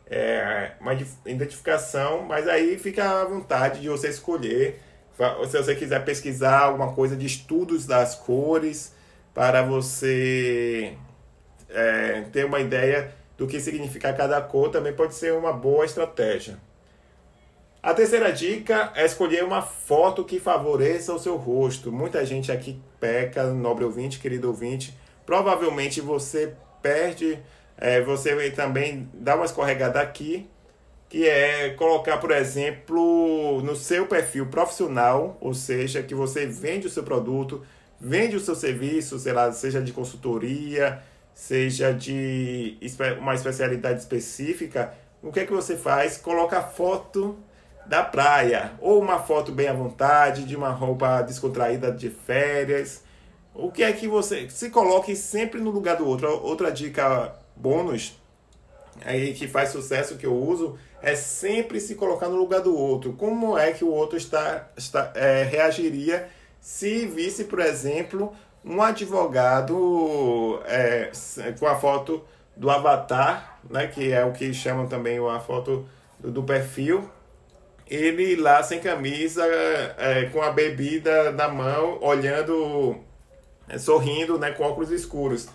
é, 0.06 0.72
uma 0.80 0.92
identificação, 1.26 2.22
mas 2.22 2.46
aí 2.46 2.78
fica 2.78 3.22
à 3.22 3.24
vontade 3.24 3.80
de 3.80 3.88
você 3.88 4.08
escolher. 4.08 4.80
Se 5.48 5.56
você 5.56 5.74
quiser 5.74 6.04
pesquisar 6.04 6.58
alguma 6.58 6.92
coisa 6.92 7.16
de 7.16 7.24
estudos 7.24 7.86
das 7.86 8.16
cores, 8.16 8.92
para 9.32 9.62
você 9.62 10.94
é, 11.68 12.22
ter 12.32 12.44
uma 12.44 12.60
ideia 12.60 13.12
do 13.36 13.46
que 13.46 13.58
significa 13.60 14.12
cada 14.12 14.40
cor 14.40 14.70
também 14.70 14.92
pode 14.92 15.14
ser 15.14 15.32
uma 15.34 15.52
boa 15.52 15.84
estratégia. 15.84 16.56
A 17.84 17.92
terceira 17.92 18.32
dica 18.32 18.90
é 18.94 19.04
escolher 19.04 19.44
uma 19.44 19.60
foto 19.60 20.24
que 20.24 20.40
favoreça 20.40 21.12
o 21.12 21.18
seu 21.18 21.36
rosto. 21.36 21.92
Muita 21.92 22.24
gente 22.24 22.50
aqui 22.50 22.80
peca, 22.98 23.44
nobre 23.52 23.84
ouvinte, 23.84 24.18
querido 24.18 24.48
ouvinte. 24.48 24.96
Provavelmente 25.26 26.00
você 26.00 26.54
perde, 26.80 27.38
é, 27.76 28.00
você 28.00 28.50
também 28.52 29.06
dá 29.12 29.36
uma 29.36 29.44
escorregada 29.44 30.00
aqui, 30.00 30.48
que 31.10 31.28
é 31.28 31.74
colocar, 31.74 32.16
por 32.16 32.30
exemplo, 32.30 33.60
no 33.60 33.76
seu 33.76 34.06
perfil 34.06 34.46
profissional, 34.46 35.36
ou 35.38 35.52
seja, 35.52 36.02
que 36.02 36.14
você 36.14 36.46
vende 36.46 36.86
o 36.86 36.90
seu 36.90 37.02
produto, 37.02 37.62
vende 38.00 38.34
o 38.34 38.40
seu 38.40 38.54
serviço, 38.54 39.18
sei 39.18 39.34
lá, 39.34 39.52
seja 39.52 39.82
de 39.82 39.92
consultoria, 39.92 41.02
seja 41.34 41.92
de 41.92 42.78
uma 43.20 43.34
especialidade 43.34 44.00
específica, 44.00 44.94
o 45.22 45.30
que 45.30 45.40
é 45.40 45.44
que 45.44 45.52
você 45.52 45.76
faz? 45.76 46.16
Coloca 46.16 46.62
foto 46.62 47.36
da 47.86 48.02
praia, 48.02 48.72
ou 48.80 49.00
uma 49.00 49.18
foto 49.18 49.52
bem 49.52 49.68
à 49.68 49.72
vontade, 49.72 50.44
de 50.44 50.56
uma 50.56 50.70
roupa 50.70 51.22
descontraída 51.22 51.92
de 51.92 52.10
férias. 52.10 53.02
O 53.54 53.70
que 53.70 53.82
é 53.82 53.92
que 53.92 54.08
você 54.08 54.48
se 54.50 54.70
coloque 54.70 55.14
sempre 55.14 55.60
no 55.60 55.70
lugar 55.70 55.96
do 55.96 56.06
outro? 56.06 56.28
Outra 56.42 56.72
dica 56.72 57.34
bônus 57.54 58.18
aí 59.04 59.34
que 59.34 59.48
faz 59.48 59.70
sucesso 59.70 60.16
que 60.16 60.26
eu 60.26 60.34
uso 60.34 60.78
é 61.02 61.14
sempre 61.14 61.80
se 61.80 61.94
colocar 61.94 62.28
no 62.28 62.36
lugar 62.36 62.60
do 62.60 62.76
outro. 62.76 63.12
Como 63.12 63.58
é 63.58 63.72
que 63.72 63.84
o 63.84 63.90
outro 63.90 64.16
está, 64.16 64.68
está 64.76 65.12
é, 65.14 65.42
reagiria 65.42 66.28
se 66.60 67.06
visse, 67.06 67.44
por 67.44 67.60
exemplo, 67.60 68.32
um 68.64 68.80
advogado 68.80 70.60
é, 70.64 71.10
com 71.60 71.66
a 71.66 71.76
foto 71.76 72.24
do 72.56 72.70
avatar, 72.70 73.58
né, 73.68 73.86
que 73.86 74.12
é 74.12 74.24
o 74.24 74.32
que 74.32 74.54
chamam 74.54 74.86
também 74.86 75.18
a 75.18 75.40
foto 75.40 75.86
do, 76.18 76.30
do 76.30 76.42
perfil, 76.42 77.08
ele 77.88 78.36
lá 78.36 78.62
sem 78.62 78.80
camisa, 78.80 79.44
é, 79.98 80.28
com 80.32 80.42
a 80.42 80.50
bebida 80.50 81.30
na 81.32 81.48
mão, 81.48 81.98
olhando, 82.00 82.96
é, 83.68 83.78
sorrindo, 83.78 84.38
né, 84.38 84.50
com 84.52 84.64
óculos 84.64 84.90
escuros. 84.90 85.48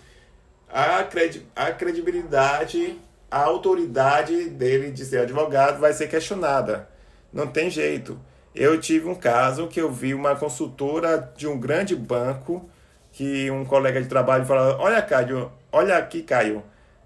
A, 0.68 1.02
credi 1.02 1.44
a 1.56 1.72
credibilidade, 1.72 2.98
a 3.30 3.42
autoridade 3.42 4.50
dele 4.50 4.90
de 4.90 5.04
ser 5.04 5.18
advogado 5.18 5.80
vai 5.80 5.92
ser 5.92 6.08
questionada. 6.08 6.88
Não 7.32 7.46
tem 7.46 7.68
jeito. 7.70 8.18
Eu 8.54 8.80
tive 8.80 9.08
um 9.08 9.14
caso 9.14 9.68
que 9.68 9.80
eu 9.80 9.90
vi 9.90 10.14
uma 10.14 10.34
consultora 10.34 11.32
de 11.36 11.46
um 11.46 11.58
grande 11.58 11.94
banco 11.94 12.68
que 13.12 13.50
um 13.50 13.64
colega 13.64 14.00
de 14.00 14.08
trabalho 14.08 14.44
falou: 14.44 14.76
Olha, 14.80 15.02
Caio, 15.02 15.50
olha 15.70 15.96
aqui, 15.96 16.22
Caio, 16.22 16.62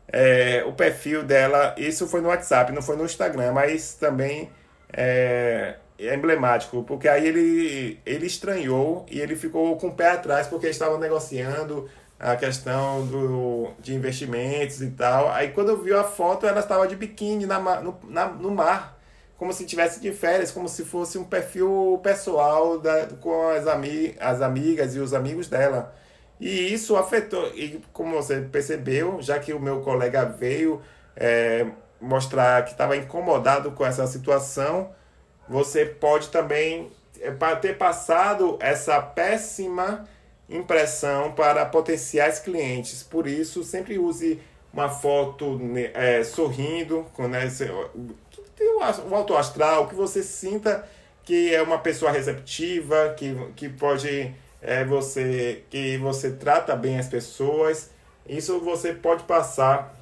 é, 0.08 0.64
o 0.66 0.72
perfil 0.72 1.22
dela. 1.22 1.74
Isso 1.78 2.06
foi 2.06 2.20
no 2.20 2.28
WhatsApp, 2.28 2.72
não 2.72 2.82
foi 2.82 2.96
no 2.96 3.04
Instagram, 3.04 3.52
mas 3.52 3.94
também 3.94 4.50
é, 4.96 5.74
é 5.98 6.14
emblemático, 6.14 6.84
porque 6.84 7.08
aí 7.08 7.26
ele, 7.26 8.00
ele 8.06 8.26
estranhou 8.26 9.04
e 9.10 9.20
ele 9.20 9.34
ficou 9.34 9.76
com 9.76 9.88
o 9.88 9.94
pé 9.94 10.10
atrás 10.10 10.46
porque 10.46 10.68
estavam 10.68 10.98
negociando 10.98 11.88
a 12.18 12.36
questão 12.36 13.04
do, 13.06 13.70
de 13.80 13.94
investimentos 13.94 14.80
e 14.80 14.90
tal. 14.90 15.30
Aí 15.30 15.48
quando 15.48 15.76
viu 15.82 15.98
a 15.98 16.04
foto, 16.04 16.46
ela 16.46 16.60
estava 16.60 16.86
de 16.86 16.94
biquíni 16.94 17.44
na, 17.44 17.58
no, 17.80 17.98
na, 18.04 18.28
no 18.28 18.50
mar, 18.52 18.98
como 19.36 19.52
se 19.52 19.66
tivesse 19.66 20.00
de 20.00 20.12
férias, 20.12 20.52
como 20.52 20.68
se 20.68 20.84
fosse 20.84 21.18
um 21.18 21.24
perfil 21.24 22.00
pessoal 22.02 22.78
da, 22.78 23.08
com 23.20 23.48
as, 23.50 23.66
ami, 23.66 24.14
as 24.20 24.40
amigas 24.40 24.94
e 24.94 25.00
os 25.00 25.12
amigos 25.12 25.48
dela. 25.48 25.94
E 26.40 26.72
isso 26.72 26.96
afetou, 26.96 27.48
e 27.54 27.80
como 27.92 28.16
você 28.16 28.40
percebeu, 28.40 29.20
já 29.20 29.38
que 29.38 29.52
o 29.52 29.60
meu 29.60 29.80
colega 29.80 30.24
veio 30.24 30.80
é, 31.16 31.66
mostrar 32.00 32.64
que 32.64 32.72
estava 32.72 32.96
incomodado 32.96 33.72
com 33.72 33.84
essa 33.84 34.06
situação, 34.06 34.90
você 35.48 35.84
pode 35.84 36.28
também 36.28 36.90
é, 37.20 37.30
ter 37.56 37.76
passado 37.76 38.56
essa 38.60 39.00
péssima 39.00 40.06
impressão 40.48 41.32
para 41.32 41.64
potenciais 41.66 42.38
clientes. 42.38 43.02
Por 43.02 43.26
isso, 43.26 43.62
sempre 43.64 43.98
use 43.98 44.40
uma 44.72 44.88
foto 44.88 45.60
é, 45.94 46.24
sorrindo, 46.24 47.06
né, 47.18 47.48
o 49.08 49.14
alto 49.14 49.36
astral, 49.36 49.88
que 49.88 49.94
você 49.94 50.22
sinta 50.22 50.86
que 51.24 51.54
é 51.54 51.62
uma 51.62 51.78
pessoa 51.78 52.10
receptiva, 52.10 53.14
que, 53.16 53.34
que 53.56 53.68
pode 53.68 54.34
é 54.60 54.82
você 54.82 55.62
que 55.68 55.98
você 55.98 56.32
trata 56.32 56.74
bem 56.74 56.98
as 56.98 57.06
pessoas. 57.06 57.90
Isso 58.26 58.58
você 58.60 58.94
pode 58.94 59.24
passar 59.24 59.94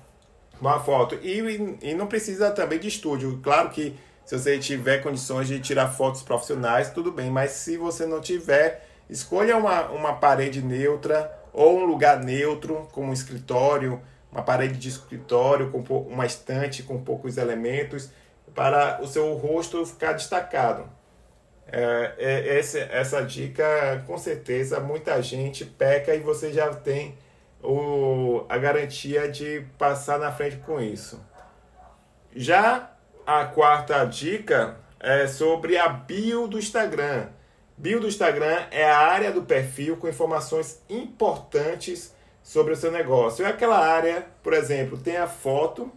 uma 0.69 0.81
foto. 0.81 1.19
E, 1.23 1.38
e 1.83 1.95
não 1.95 2.07
precisa 2.07 2.50
também 2.50 2.78
de 2.78 2.88
estúdio. 2.88 3.40
Claro 3.42 3.71
que 3.71 3.97
se 4.25 4.38
você 4.38 4.59
tiver 4.59 5.02
condições 5.02 5.49
de 5.49 5.61
tirar 5.61 5.88
fotos 5.88 6.23
profissionais, 6.23 6.90
tudo 6.90 7.11
bem. 7.11 7.31
Mas 7.31 7.50
se 7.50 7.76
você 7.76 8.07
não 8.07 8.21
tiver, 8.21 8.87
escolha 9.11 9.57
uma, 9.57 9.88
uma 9.90 10.14
parede 10.14 10.62
neutra 10.62 11.31
ou 11.52 11.81
um 11.81 11.85
lugar 11.85 12.23
neutro, 12.23 12.88
como 12.92 13.11
um 13.11 13.12
escritório, 13.12 14.00
uma 14.31 14.42
parede 14.42 14.78
de 14.78 14.88
escritório 14.88 15.71
com 15.71 15.81
uma 16.09 16.25
estante 16.25 16.83
com 16.83 17.02
poucos 17.02 17.37
elementos 17.37 18.11
para 18.54 19.00
o 19.02 19.07
seu 19.07 19.35
rosto 19.35 19.85
ficar 19.85 20.12
destacado. 20.12 20.88
É, 21.66 22.14
é, 22.19 22.59
essa, 22.59 22.78
essa 22.78 23.21
dica, 23.23 24.02
com 24.07 24.16
certeza, 24.16 24.78
muita 24.78 25.21
gente 25.23 25.64
peca 25.64 26.14
e 26.14 26.21
você 26.21 26.52
já 26.52 26.69
tem 26.73 27.16
o, 27.62 28.45
a 28.49 28.59
garantia 28.59 29.28
de 29.28 29.66
passar 29.78 30.19
na 30.19 30.33
frente 30.33 30.57
com 30.59 30.81
isso. 30.81 31.21
Já 32.35 32.90
a 33.26 33.45
quarta 33.45 34.04
dica 34.04 34.76
é 34.99 35.26
sobre 35.26 35.76
a 35.76 35.88
bio 35.88 36.47
do 36.49 36.59
Instagram. 36.59 37.28
Bio 37.76 38.00
do 38.00 38.09
Instagram 38.09 38.66
é 38.71 38.85
a 38.85 38.99
área 38.99 39.33
do 39.33 39.42
perfil 39.42 39.97
com 39.97 40.09
informações 40.09 40.83
importantes 40.88 42.14
sobre 42.42 42.73
o 42.73 42.76
seu 42.76 42.90
negócio. 42.90 43.45
É 43.45 43.49
aquela 43.49 43.78
área, 43.78 44.26
por 44.42 44.52
exemplo, 44.52 44.99
tem 44.99 45.16
a 45.16 45.26
foto 45.26 45.90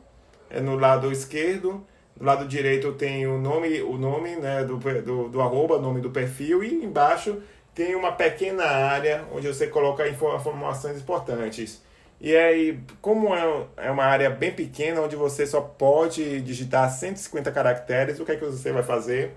é 0.50 0.60
no 0.60 0.78
lado 0.78 1.12
esquerdo, 1.12 1.86
do 2.16 2.26
lado 2.26 2.48
direito 2.48 2.94
tem 2.94 3.28
o 3.28 3.38
nome, 3.38 3.82
o 3.82 3.98
nome 3.98 4.36
né, 4.36 4.64
do, 4.64 4.78
do, 4.78 5.30
do 5.30 5.42
arroba, 5.42 5.80
nome 5.80 6.00
do 6.00 6.10
perfil, 6.10 6.64
e 6.64 6.84
embaixo 6.84 7.42
tem 7.76 7.94
uma 7.94 8.14
pequena 8.14 8.64
área 8.64 9.26
onde 9.34 9.48
você 9.48 9.68
coloca 9.68 10.08
informações 10.08 10.98
importantes. 10.98 11.84
E 12.22 12.34
aí, 12.34 12.80
como 13.02 13.36
é, 13.36 13.66
é 13.76 13.92
uma 13.92 14.06
área 14.06 14.30
bem 14.30 14.54
pequena, 14.54 15.02
onde 15.02 15.18
você 15.18 15.46
só 15.46 15.60
pode 15.60 16.40
digitar 16.42 16.90
150 16.90 17.52
caracteres, 17.52 18.20
o 18.20 18.26
que 18.26 18.32
é 18.32 18.36
que 18.38 18.46
você 18.46 18.72
vai 18.72 18.82
fazer? 18.82 19.36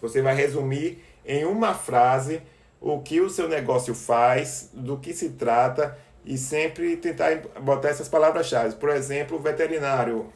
Você 0.00 0.22
vai 0.22 0.34
resumir 0.34 1.04
em 1.24 1.44
uma 1.44 1.74
frase 1.74 2.40
o 2.80 3.00
que 3.00 3.20
o 3.20 3.28
seu 3.28 3.46
negócio 3.48 3.94
faz, 3.94 4.70
do 4.72 4.96
que 4.96 5.12
se 5.12 5.30
trata 5.30 5.96
e 6.24 6.38
sempre 6.38 6.96
tentar 6.96 7.42
botar 7.60 7.90
essas 7.90 8.08
palavras-chave. 8.08 8.76
Por 8.76 8.88
exemplo, 8.88 9.38
veterinário, 9.38 10.26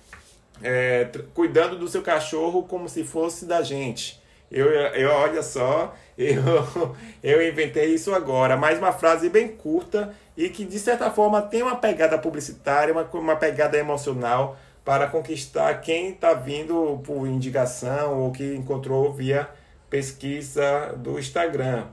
é, 0.62 1.09
cuidando 1.32 1.78
do 1.78 1.88
seu 1.88 2.02
cachorro 2.02 2.64
como 2.64 2.88
se 2.88 3.02
fosse 3.04 3.47
da 3.47 3.62
gente. 3.62 4.20
Eu, 4.50 4.66
eu 4.68 5.11
olha 5.11 5.42
só, 5.42 5.94
eu, 6.20 6.96
eu 7.22 7.48
inventei 7.48 7.94
isso 7.94 8.14
agora, 8.14 8.54
mais 8.54 8.78
uma 8.78 8.92
frase 8.92 9.30
bem 9.30 9.48
curta 9.48 10.14
e 10.36 10.50
que 10.50 10.66
de 10.66 10.78
certa 10.78 11.10
forma 11.10 11.40
tem 11.40 11.62
uma 11.62 11.76
pegada 11.76 12.18
publicitária, 12.18 12.92
uma, 12.92 13.04
uma 13.14 13.36
pegada 13.36 13.78
emocional 13.78 14.58
para 14.84 15.06
conquistar 15.06 15.80
quem 15.80 16.10
está 16.10 16.34
vindo 16.34 17.00
por 17.04 17.26
indicação 17.26 18.20
ou 18.20 18.32
que 18.32 18.54
encontrou 18.54 19.12
via 19.12 19.48
pesquisa 19.88 20.94
do 20.98 21.18
Instagram. 21.18 21.86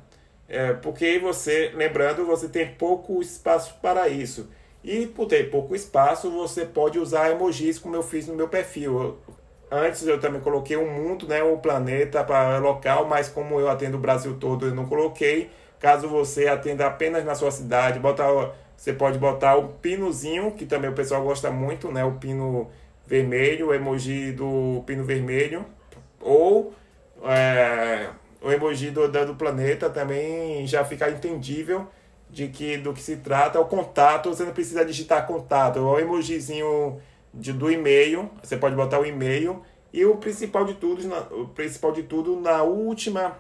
É, 0.50 0.74
porque 0.74 1.20
você, 1.20 1.72
lembrando, 1.74 2.26
você 2.26 2.50
tem 2.50 2.68
pouco 2.68 3.22
espaço 3.22 3.76
para 3.82 4.10
isso. 4.10 4.50
E 4.84 5.08
por 5.08 5.28
ter 5.28 5.50
pouco 5.50 5.76
espaço, 5.76 6.30
você 6.30 6.66
pode 6.66 7.00
usar 7.00 7.32
emojis 7.32 7.80
como 7.80 7.96
eu 7.96 8.04
fiz 8.04 8.28
no 8.28 8.36
meu 8.36 8.48
perfil. 8.48 9.18
Antes 9.70 10.08
eu 10.08 10.20
também 10.20 10.40
coloquei 10.40 10.78
um 10.78 10.90
mundo, 10.90 11.28
né, 11.28 11.44
um 11.44 11.58
planeta 11.58 12.24
para 12.24 12.58
local, 12.58 13.06
mas 13.06 13.28
como 13.28 13.60
eu 13.60 13.70
atendo 13.70 13.98
o 13.98 14.00
Brasil 14.00 14.36
todo, 14.40 14.68
eu 14.68 14.76
não 14.76 14.86
coloquei. 14.86 15.50
Caso 15.80 16.08
você 16.08 16.48
atenda 16.48 16.88
apenas 16.88 17.26
na 17.26 17.36
sua 17.36 17.52
cidade, 17.52 18.00
botar, 18.00 18.28
você 18.78 18.94
pode 18.94 19.20
botar 19.20 19.58
o 19.58 19.70
pinozinho, 19.70 20.52
que 20.52 20.66
também 20.66 20.90
o 20.90 20.94
pessoal 20.94 21.22
gosta 21.22 21.52
muito, 21.52 21.92
né, 21.92 22.04
o 22.06 22.14
pino 22.14 22.70
vermelho, 23.06 23.68
o 23.68 23.74
emoji 23.74 24.32
do 24.32 24.84
pino 24.86 25.04
vermelho, 25.04 25.66
ou 26.22 26.74
é, 27.26 28.10
o 28.42 28.52
emoji 28.52 28.90
do, 28.90 29.08
do 29.10 29.36
planeta 29.36 29.90
também 29.90 30.66
já 30.66 30.86
fica 30.86 31.10
entendível 31.10 31.88
de 32.30 32.48
que 32.48 32.78
do 32.78 32.94
que 32.94 33.02
se 33.02 33.18
trata. 33.18 33.60
O 33.60 33.66
contato, 33.66 34.30
você 34.30 34.44
não 34.44 34.54
precisa 34.54 34.86
digitar 34.86 35.28
contato, 35.28 35.80
é 35.80 35.82
o 35.82 36.00
emojizinho 36.00 37.00
de, 37.38 37.54
do 37.54 37.72
e-mail, 37.72 38.30
você 38.44 38.58
pode 38.58 38.76
botar 38.76 39.00
o 39.00 39.06
e-mail 39.06 39.62
e 39.94 40.06
o 40.06 40.18
principal 40.18 40.66
de 40.66 40.74
tudo, 40.74 41.08
na, 41.08 41.20
o 41.20 41.48
principal 41.48 41.92
de 41.92 42.04
tudo 42.04 42.40
na 42.40 42.64
última 42.64 43.38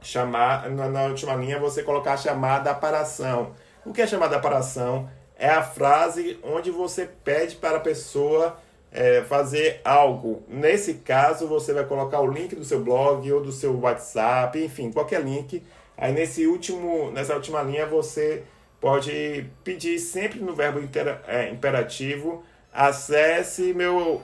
chamar 0.00 0.68
na, 0.68 0.88
na 0.88 1.02
última 1.04 1.34
linha 1.34 1.58
você 1.58 1.82
colocar 1.82 2.14
a 2.14 2.16
chamada 2.16 2.74
para 2.74 3.00
ação. 3.00 3.54
O 3.84 3.92
que 3.92 4.02
é 4.02 4.06
chamada 4.06 4.38
para 4.38 4.58
ação? 4.58 5.08
É 5.36 5.48
a 5.48 5.62
frase 5.62 6.38
onde 6.42 6.70
você 6.70 7.08
pede 7.24 7.56
para 7.56 7.78
a 7.78 7.80
pessoa 7.80 8.58
é, 8.92 9.22
fazer 9.22 9.80
algo. 9.84 10.42
Nesse 10.48 10.94
caso, 10.94 11.48
você 11.48 11.72
vai 11.72 11.84
colocar 11.84 12.20
o 12.20 12.30
link 12.30 12.54
do 12.54 12.64
seu 12.64 12.80
blog 12.80 13.30
ou 13.32 13.40
do 13.40 13.50
seu 13.50 13.78
WhatsApp, 13.80 14.62
enfim, 14.62 14.92
qualquer 14.92 15.22
link. 15.22 15.62
Aí 15.96 16.12
nesse 16.12 16.46
último, 16.46 17.10
nessa 17.10 17.34
última 17.34 17.62
linha 17.62 17.86
você 17.86 18.44
pode 18.80 19.46
pedir 19.62 19.98
sempre 19.98 20.40
no 20.40 20.54
verbo 20.54 20.80
intera, 20.80 21.22
é, 21.26 21.48
imperativo 21.48 22.44
acesse 22.72 23.74
meu 23.74 24.22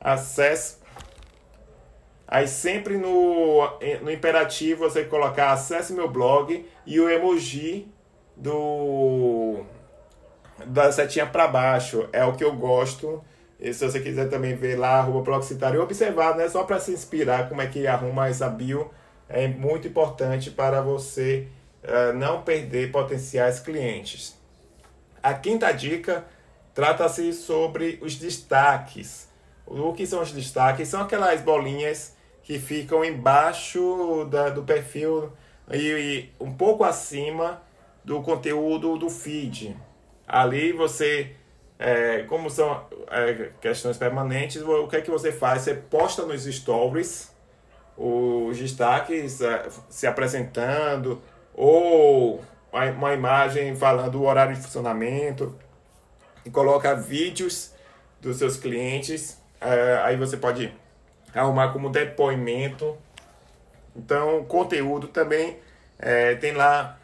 acesse 0.00 0.76
aí 2.26 2.46
sempre 2.46 2.98
no, 2.98 3.62
no 4.02 4.10
imperativo 4.10 4.88
você 4.88 5.04
colocar 5.04 5.52
acesse 5.52 5.92
meu 5.92 6.08
blog 6.08 6.68
e 6.86 7.00
o 7.00 7.08
emoji 7.08 7.88
do 8.36 9.64
da 10.66 10.90
setinha 10.90 11.26
para 11.26 11.46
baixo. 11.46 12.08
É 12.12 12.24
o 12.24 12.34
que 12.34 12.44
eu 12.44 12.52
gosto. 12.54 13.22
E 13.60 13.72
se 13.72 13.84
você 13.84 14.00
quiser 14.00 14.28
também 14.28 14.54
ver 14.54 14.76
lá, 14.76 14.98
arroba 14.98 15.22
Proxitário, 15.22 15.82
observar, 15.82 16.36
né? 16.36 16.48
Só 16.48 16.62
para 16.64 16.78
se 16.78 16.92
inspirar 16.92 17.48
como 17.48 17.60
é 17.60 17.66
que 17.66 17.86
arruma 17.86 18.28
essa 18.28 18.48
bio, 18.48 18.90
é 19.28 19.48
muito 19.48 19.88
importante 19.88 20.50
para 20.50 20.80
você 20.80 21.48
uh, 21.82 22.12
não 22.16 22.42
perder 22.42 22.92
potenciais 22.92 23.58
clientes. 23.58 24.38
A 25.22 25.34
quinta 25.34 25.72
dica 25.72 26.24
trata-se 26.78 27.32
sobre 27.32 27.98
os 28.00 28.14
destaques. 28.14 29.28
O 29.66 29.92
que 29.92 30.06
são 30.06 30.22
os 30.22 30.30
destaques? 30.30 30.86
São 30.86 31.00
aquelas 31.00 31.40
bolinhas 31.40 32.16
que 32.44 32.56
ficam 32.56 33.04
embaixo 33.04 34.24
da, 34.30 34.48
do 34.48 34.62
perfil 34.62 35.32
e, 35.72 35.76
e 35.76 36.32
um 36.38 36.52
pouco 36.52 36.84
acima 36.84 37.60
do 38.04 38.22
conteúdo 38.22 38.96
do 38.96 39.10
feed. 39.10 39.76
Ali 40.24 40.70
você, 40.70 41.32
é, 41.80 42.22
como 42.28 42.48
são 42.48 42.86
é, 43.10 43.50
questões 43.60 43.96
permanentes, 43.96 44.62
o 44.62 44.86
que 44.86 44.98
é 44.98 45.00
que 45.00 45.10
você 45.10 45.32
faz? 45.32 45.62
Você 45.62 45.74
posta 45.74 46.24
nos 46.24 46.44
stories 46.44 47.34
os 47.96 48.56
destaques 48.56 49.40
é, 49.40 49.66
se 49.88 50.06
apresentando 50.06 51.20
ou 51.52 52.40
uma 52.72 53.12
imagem 53.12 53.74
falando 53.74 54.20
o 54.20 54.26
horário 54.26 54.54
de 54.54 54.62
funcionamento 54.62 55.58
e 56.48 56.50
coloca 56.50 56.94
vídeos 56.94 57.72
dos 58.22 58.38
seus 58.38 58.56
clientes. 58.56 59.38
É, 59.60 60.00
aí 60.02 60.16
você 60.16 60.36
pode 60.36 60.72
arrumar 61.34 61.74
como 61.74 61.90
depoimento. 61.90 62.96
Então, 63.94 64.42
conteúdo 64.44 65.08
também 65.08 65.58
é, 65.98 66.34
tem 66.36 66.52
lá 66.52 66.98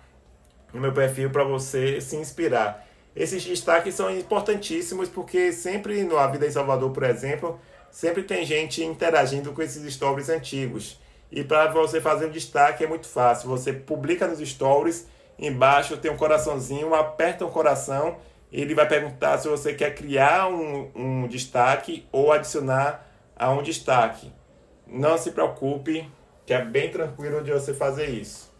no 0.72 0.80
meu 0.80 0.92
perfil 0.92 1.28
para 1.28 1.44
você 1.44 2.00
se 2.00 2.16
inspirar. 2.16 2.86
Esses 3.14 3.44
destaques 3.44 3.94
são 3.94 4.10
importantíssimos 4.10 5.10
porque 5.10 5.52
sempre 5.52 6.02
no 6.02 6.16
A 6.18 6.26
Vida 6.26 6.46
em 6.46 6.50
Salvador, 6.50 6.90
por 6.90 7.02
exemplo, 7.02 7.60
sempre 7.90 8.22
tem 8.22 8.46
gente 8.46 8.82
interagindo 8.82 9.52
com 9.52 9.60
esses 9.60 9.92
stories 9.92 10.30
antigos. 10.30 10.98
E 11.30 11.44
para 11.44 11.70
você 11.70 12.00
fazer 12.00 12.26
um 12.26 12.30
destaque 12.30 12.82
é 12.82 12.86
muito 12.86 13.06
fácil. 13.06 13.50
Você 13.50 13.74
publica 13.74 14.26
nos 14.26 14.38
stories, 14.48 15.06
embaixo 15.38 15.98
tem 15.98 16.10
um 16.10 16.16
coraçãozinho, 16.16 16.94
aperta 16.94 17.44
um 17.44 17.50
coração 17.50 18.16
ele 18.62 18.74
vai 18.74 18.86
perguntar 18.86 19.38
se 19.38 19.48
você 19.48 19.74
quer 19.74 19.94
criar 19.96 20.48
um, 20.48 20.90
um 20.94 21.26
destaque 21.26 22.06
ou 22.12 22.30
adicionar 22.30 23.04
a 23.34 23.50
um 23.50 23.62
destaque. 23.62 24.32
Não 24.86 25.18
se 25.18 25.32
preocupe, 25.32 26.08
que 26.46 26.54
é 26.54 26.64
bem 26.64 26.88
tranquilo 26.88 27.42
de 27.42 27.50
você 27.50 27.74
fazer 27.74 28.10
isso. 28.10 28.52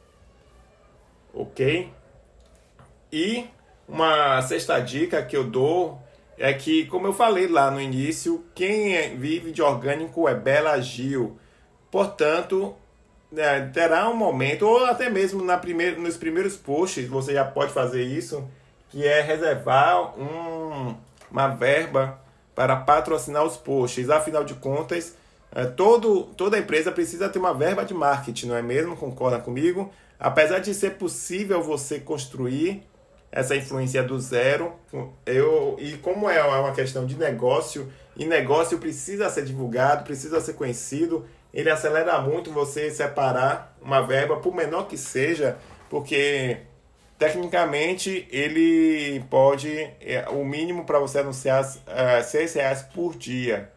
Ok? 1.33 1.93
E 3.13 3.47
uma 3.87 4.43
sexta 4.43 4.81
dica 4.81 5.23
que 5.23 5.37
eu 5.37 5.45
dou 5.45 6.03
é 6.37 6.53
que, 6.53 6.87
como 6.87 7.07
eu 7.07 7.13
falei 7.13 7.47
lá 7.47 7.71
no 7.71 7.81
início, 7.81 8.45
quem 8.53 8.97
é, 8.97 9.11
vive 9.11 9.53
de 9.53 9.63
orgânico 9.63 10.29
é 10.29 10.35
Bela 10.35 10.81
Gil. 10.81 11.39
Portanto, 11.89 12.75
é, 13.37 13.61
terá 13.67 14.09
um 14.09 14.17
momento, 14.17 14.67
ou 14.67 14.85
até 14.87 15.09
mesmo 15.09 15.45
na 15.45 15.61
nos 15.97 16.17
primeiros 16.17 16.57
posts, 16.57 17.07
você 17.07 17.35
já 17.35 17.45
pode 17.45 17.73
fazer 17.73 18.03
isso, 18.03 18.45
que 18.95 19.05
é 19.05 19.21
reservar 19.21 20.17
um, 20.17 20.95
uma 21.29 21.49
verba 21.49 22.17
para 22.55 22.77
patrocinar 22.77 23.43
os 23.43 23.57
posts. 23.57 24.09
Afinal 24.09 24.45
de 24.45 24.55
contas, 24.55 25.17
é, 25.53 25.65
todo, 25.65 26.27
toda 26.37 26.57
empresa 26.57 26.93
precisa 26.93 27.29
ter 27.29 27.41
uma 27.41 27.53
verba 27.53 27.85
de 27.85 27.93
marketing, 27.93 28.47
não 28.47 28.57
é 28.57 28.63
mesmo? 28.63 28.97
Concorda 28.97 29.41
comigo? 29.41 29.93
Apesar 30.17 30.61
de 30.61 30.73
ser 30.73 30.91
possível 30.91 31.61
você 31.61 31.99
construir 31.99 32.85
essa 33.33 33.57
influência 33.57 34.01
do 34.01 34.17
zero. 34.21 34.73
Eu, 35.27 35.77
e 35.81 35.97
como 35.97 36.31
é 36.31 36.41
uma 36.45 36.71
questão 36.71 37.05
de 37.05 37.17
negócio, 37.19 37.93
e 38.17 38.25
negócio 38.25 38.79
precisa 38.79 39.29
ser 39.29 39.45
divulgado, 39.45 40.05
precisa 40.05 40.41
ser 40.41 40.53
conhecido, 40.53 41.27
ele 41.53 41.69
acelera 41.69 42.21
muito 42.21 42.53
você 42.53 42.93
separar 42.93 43.77
uma 43.83 44.03
verba, 44.03 44.37
por 44.37 44.55
menor 44.55 44.87
que 44.87 44.97
seja, 44.97 45.59
porque 45.91 46.59
tecnicamente 47.25 48.29
ele 48.31 49.25
pode, 49.31 49.71
é, 50.01 50.27
o 50.31 50.45
mínimo 50.45 50.85
para 50.85 50.99
você 50.99 51.21
anunciar 51.21 51.65
é 51.87 52.23
6 52.23 52.55
reais 52.55 52.83
por 52.83 53.17
dia. 53.17 53.71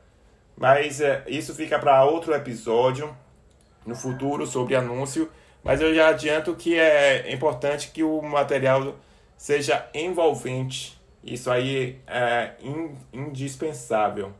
Mas 0.57 0.99
é, 0.99 1.23
isso 1.27 1.55
fica 1.55 1.79
para 1.79 2.03
outro 2.03 2.33
episódio 2.33 3.15
no 3.85 3.95
futuro 3.95 4.45
sobre 4.45 4.75
anúncio. 4.75 5.29
Mas 5.63 5.79
eu 5.79 5.93
já 5.95 6.09
adianto 6.09 6.55
que 6.55 6.77
é 6.77 7.31
importante 7.31 7.91
que 7.91 8.03
o 8.03 8.21
material 8.21 8.95
seja 9.37 9.87
envolvente. 9.93 10.99
Isso 11.23 11.49
aí 11.49 11.99
é 12.05 12.51
indispensável. 13.13 14.33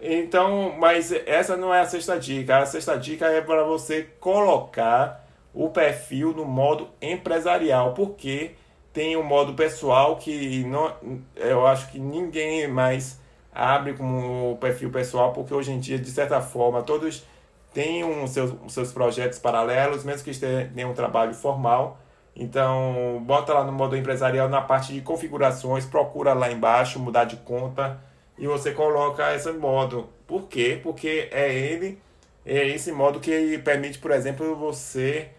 Então, 0.00 0.74
mas 0.78 1.12
essa 1.12 1.56
não 1.56 1.74
é 1.74 1.80
a 1.80 1.86
sexta 1.86 2.18
dica. 2.18 2.58
A 2.58 2.66
sexta 2.66 2.96
dica 2.96 3.26
é 3.26 3.40
para 3.40 3.64
você 3.64 4.04
colocar 4.18 5.25
o 5.56 5.70
perfil 5.70 6.34
no 6.34 6.44
modo 6.44 6.88
empresarial, 7.00 7.94
porque 7.94 8.52
tem 8.92 9.16
o 9.16 9.20
um 9.20 9.24
modo 9.24 9.54
pessoal 9.54 10.16
que 10.16 10.62
não, 10.64 10.92
eu 11.34 11.66
acho 11.66 11.90
que 11.90 11.98
ninguém 11.98 12.68
mais 12.68 13.18
abre 13.54 13.94
como 13.94 14.58
perfil 14.60 14.90
pessoal, 14.90 15.32
porque 15.32 15.54
hoje 15.54 15.72
em 15.72 15.80
dia, 15.80 15.98
de 15.98 16.10
certa 16.10 16.42
forma, 16.42 16.82
todos 16.82 17.24
têm 17.72 18.04
um, 18.04 18.26
seus, 18.26 18.54
seus 18.68 18.92
projetos 18.92 19.38
paralelos, 19.38 20.04
mesmo 20.04 20.24
que 20.24 20.38
tenham 20.74 20.90
um 20.90 20.94
trabalho 20.94 21.32
formal. 21.34 21.98
Então, 22.34 23.22
bota 23.24 23.54
lá 23.54 23.64
no 23.64 23.72
modo 23.72 23.96
empresarial 23.96 24.46
na 24.46 24.60
parte 24.60 24.92
de 24.92 25.00
configurações, 25.00 25.86
procura 25.86 26.34
lá 26.34 26.52
embaixo, 26.52 26.98
mudar 26.98 27.24
de 27.24 27.36
conta 27.36 27.98
e 28.38 28.46
você 28.46 28.72
coloca 28.72 29.34
esse 29.34 29.50
modo. 29.52 30.08
Por 30.26 30.48
quê? 30.48 30.78
Porque 30.82 31.28
é 31.32 31.54
ele, 31.54 31.98
é 32.44 32.68
esse 32.68 32.92
modo 32.92 33.20
que 33.20 33.58
permite, 33.58 33.98
por 33.98 34.10
exemplo, 34.10 34.54
você 34.54 35.30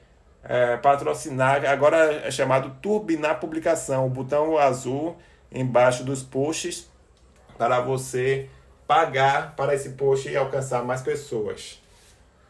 é, 0.47 0.77
patrocinar, 0.77 1.65
agora 1.65 2.21
é 2.25 2.31
chamado 2.31 2.77
turbinar 2.81 3.39
publicação, 3.39 4.07
o 4.07 4.09
botão 4.09 4.57
azul 4.57 5.17
embaixo 5.51 6.03
dos 6.03 6.23
posts 6.23 6.89
para 7.57 7.81
você 7.81 8.49
pagar 8.87 9.55
para 9.55 9.75
esse 9.75 9.89
post 9.91 10.29
e 10.29 10.37
alcançar 10.37 10.83
mais 10.83 11.01
pessoas. 11.01 11.81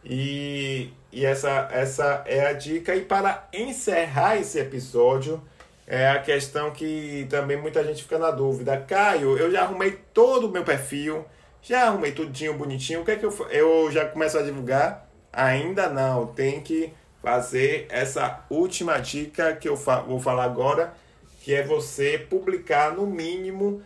E, 0.05 0.91
e 1.11 1.25
essa, 1.25 1.67
essa 1.71 2.23
é 2.25 2.45
a 2.45 2.53
dica. 2.53 2.95
E 2.95 3.01
para 3.01 3.47
encerrar 3.51 4.37
esse 4.37 4.59
episódio, 4.59 5.41
é 5.87 6.07
a 6.07 6.19
questão 6.19 6.71
que 6.71 7.25
também 7.29 7.57
muita 7.57 7.83
gente 7.83 8.03
fica 8.03 8.19
na 8.19 8.29
dúvida. 8.29 8.77
Caio, 8.77 9.37
eu 9.37 9.51
já 9.51 9.63
arrumei 9.63 9.99
todo 10.13 10.47
o 10.47 10.51
meu 10.51 10.63
perfil, 10.63 11.25
já 11.61 11.87
arrumei 11.87 12.11
tudinho 12.11 12.53
bonitinho. 12.53 13.01
O 13.01 13.05
que 13.05 13.11
é 13.11 13.15
que 13.15 13.25
eu, 13.25 13.47
eu 13.49 13.91
já 13.91 14.05
começo 14.05 14.37
a 14.37 14.43
divulgar? 14.43 15.09
Ainda 15.33 15.89
não, 15.89 16.27
tem 16.27 16.61
que 16.61 16.93
fazer 17.27 17.87
essa 17.89 18.45
última 18.49 18.99
dica 18.99 19.53
que 19.53 19.67
eu 19.67 19.75
vou 19.75 20.17
falar 20.17 20.45
agora, 20.45 20.93
que 21.41 21.53
é 21.53 21.61
você 21.61 22.17
publicar 22.17 22.93
no 22.93 23.05
mínimo 23.05 23.81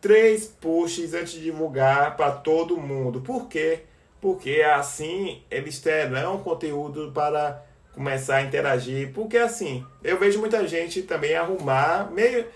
três 0.00 0.46
posts 0.46 1.12
antes 1.12 1.32
de 1.32 1.42
divulgar 1.42 2.16
para 2.16 2.30
todo 2.30 2.76
mundo. 2.76 3.20
Por 3.20 3.48
quê? 3.48 3.80
Porque 4.20 4.62
assim 4.62 5.42
eles 5.50 5.80
terão 5.80 6.38
conteúdo 6.38 7.10
para 7.12 7.60
começar 7.92 8.36
a 8.36 8.42
interagir. 8.42 9.12
Porque 9.12 9.36
assim, 9.36 9.84
eu 10.04 10.16
vejo 10.16 10.38
muita 10.38 10.64
gente 10.68 11.02
também 11.02 11.34
arrumar, 11.34 12.08
meio 12.12 12.46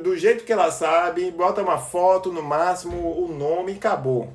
do 0.00 0.16
jeito 0.16 0.44
que 0.44 0.52
ela 0.52 0.70
sabe, 0.70 1.28
bota 1.32 1.60
uma 1.60 1.78
foto, 1.78 2.32
no 2.32 2.40
máximo 2.40 3.20
o 3.20 3.36
nome 3.36 3.72
e 3.72 3.76
acabou. 3.78 4.32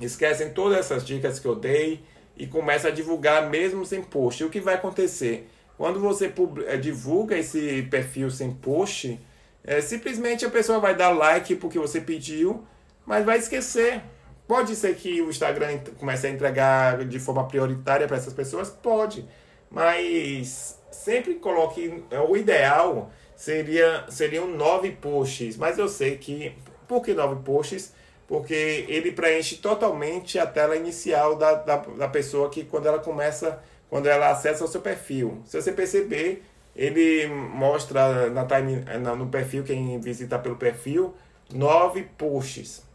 Esquecem 0.00 0.50
todas 0.50 0.78
essas 0.78 1.06
dicas 1.06 1.38
que 1.38 1.46
eu 1.46 1.54
dei 1.54 2.02
e 2.38 2.46
começa 2.46 2.88
a 2.88 2.90
divulgar 2.90 3.50
mesmo 3.50 3.84
sem 3.84 4.02
post. 4.02 4.42
E 4.42 4.46
o 4.46 4.50
que 4.50 4.60
vai 4.60 4.74
acontecer? 4.74 5.48
Quando 5.76 6.00
você 6.00 6.32
eh, 6.66 6.76
divulga 6.76 7.36
esse 7.36 7.82
perfil 7.90 8.30
sem 8.30 8.50
post, 8.52 9.20
é, 9.64 9.80
simplesmente 9.80 10.44
a 10.44 10.50
pessoa 10.50 10.78
vai 10.78 10.94
dar 10.94 11.10
like 11.10 11.54
porque 11.56 11.78
você 11.78 12.00
pediu, 12.00 12.64
mas 13.04 13.24
vai 13.24 13.38
esquecer. 13.38 14.02
Pode 14.46 14.74
ser 14.74 14.96
que 14.96 15.20
o 15.20 15.28
Instagram 15.28 15.78
comece 15.98 16.26
a 16.26 16.30
entregar 16.30 17.04
de 17.04 17.18
forma 17.20 17.46
prioritária 17.46 18.06
para 18.06 18.16
essas 18.16 18.32
pessoas? 18.32 18.70
Pode. 18.70 19.28
Mas 19.70 20.78
sempre 20.90 21.34
coloque. 21.34 22.02
É, 22.10 22.18
o 22.18 22.36
ideal 22.36 23.10
seria 23.36 24.04
seriam 24.08 24.48
nove 24.48 24.92
posts. 24.92 25.56
Mas 25.56 25.78
eu 25.78 25.88
sei 25.88 26.16
que. 26.16 26.56
Por 26.86 27.02
que 27.02 27.12
nove 27.12 27.42
posts? 27.42 27.92
Porque 28.28 28.84
ele 28.88 29.10
preenche 29.10 29.56
totalmente 29.56 30.38
a 30.38 30.46
tela 30.46 30.76
inicial 30.76 31.34
da, 31.34 31.54
da, 31.54 31.76
da 31.78 32.08
pessoa 32.08 32.50
que 32.50 32.62
quando 32.62 32.86
ela 32.86 32.98
começa, 32.98 33.58
quando 33.88 34.06
ela 34.06 34.30
acessa 34.30 34.64
o 34.64 34.68
seu 34.68 34.82
perfil. 34.82 35.42
Se 35.46 35.60
você 35.60 35.72
perceber, 35.72 36.44
ele 36.76 37.26
mostra 37.26 38.28
na 38.28 38.44
time, 38.44 38.84
no 39.16 39.28
perfil, 39.28 39.64
quem 39.64 39.98
visita 39.98 40.38
pelo 40.38 40.56
perfil, 40.56 41.14
nove 41.52 42.04
posts. 42.18 42.86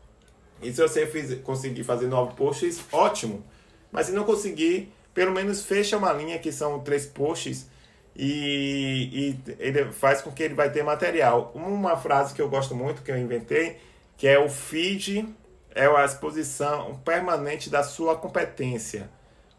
E 0.62 0.72
se 0.72 0.82
você 0.82 1.08
fiz, 1.08 1.38
conseguir 1.42 1.84
fazer 1.84 2.08
nove 2.08 2.36
posts, 2.36 2.82
ótimo. 2.92 3.44
Mas 3.92 4.06
se 4.06 4.12
não 4.12 4.24
conseguir, 4.24 4.94
pelo 5.14 5.32
menos 5.32 5.66
fecha 5.66 5.98
uma 5.98 6.14
linha 6.14 6.40
que 6.40 6.52
são 6.52 6.80
três 6.80 7.06
posts 7.06 7.68
e, 8.16 9.36
e 9.46 9.54
ele 9.60 9.92
faz 9.92 10.22
com 10.22 10.32
que 10.32 10.44
ele 10.44 10.54
vai 10.54 10.72
ter 10.72 10.84
material. 10.84 11.52
Uma 11.54 11.98
frase 11.98 12.34
que 12.34 12.42
eu 12.42 12.50
gosto 12.50 12.76
muito, 12.76 13.02
que 13.02 13.12
eu 13.12 13.18
inventei, 13.18 13.78
que 14.18 14.28
é 14.28 14.40
o 14.40 14.50
feed 14.50 15.28
é 15.76 15.88
a 15.88 16.06
exposição 16.06 17.00
permanente 17.04 17.70
da 17.70 17.84
sua 17.84 18.16
competência. 18.16 19.10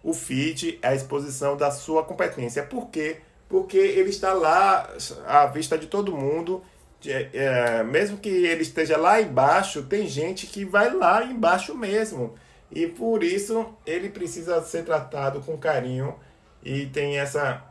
O 0.03 0.12
feed 0.12 0.79
é 0.83 0.88
a 0.88 0.95
exposição 0.95 1.57
da 1.57 1.71
sua 1.71 2.05
competência. 2.05 2.62
Por 2.62 2.88
quê? 2.88 3.19
Porque 3.49 3.77
ele 3.77 4.11
está 4.11 4.33
lá 4.33 4.88
à 5.27 5.47
vista 5.47 5.77
de 5.77 5.87
todo 5.87 6.17
mundo. 6.17 6.62
É, 7.07 7.83
mesmo 7.83 8.17
que 8.19 8.29
ele 8.29 8.62
esteja 8.62 8.97
lá 8.97 9.21
embaixo, 9.21 9.83
tem 9.83 10.07
gente 10.07 10.47
que 10.47 10.64
vai 10.64 10.93
lá 10.95 11.25
embaixo 11.25 11.75
mesmo. 11.75 12.35
E 12.71 12.87
por 12.87 13.23
isso 13.23 13.75
ele 13.85 14.09
precisa 14.09 14.62
ser 14.62 14.85
tratado 14.85 15.40
com 15.40 15.57
carinho 15.57 16.14
e 16.62 16.87
tem 16.87 17.19
essa 17.19 17.62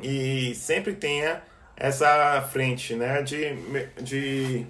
e 0.00 0.54
sempre 0.54 0.94
tenha 0.94 1.42
essa 1.76 2.40
frente, 2.52 2.94
né, 2.94 3.22
de, 3.22 3.54
de 4.00 4.66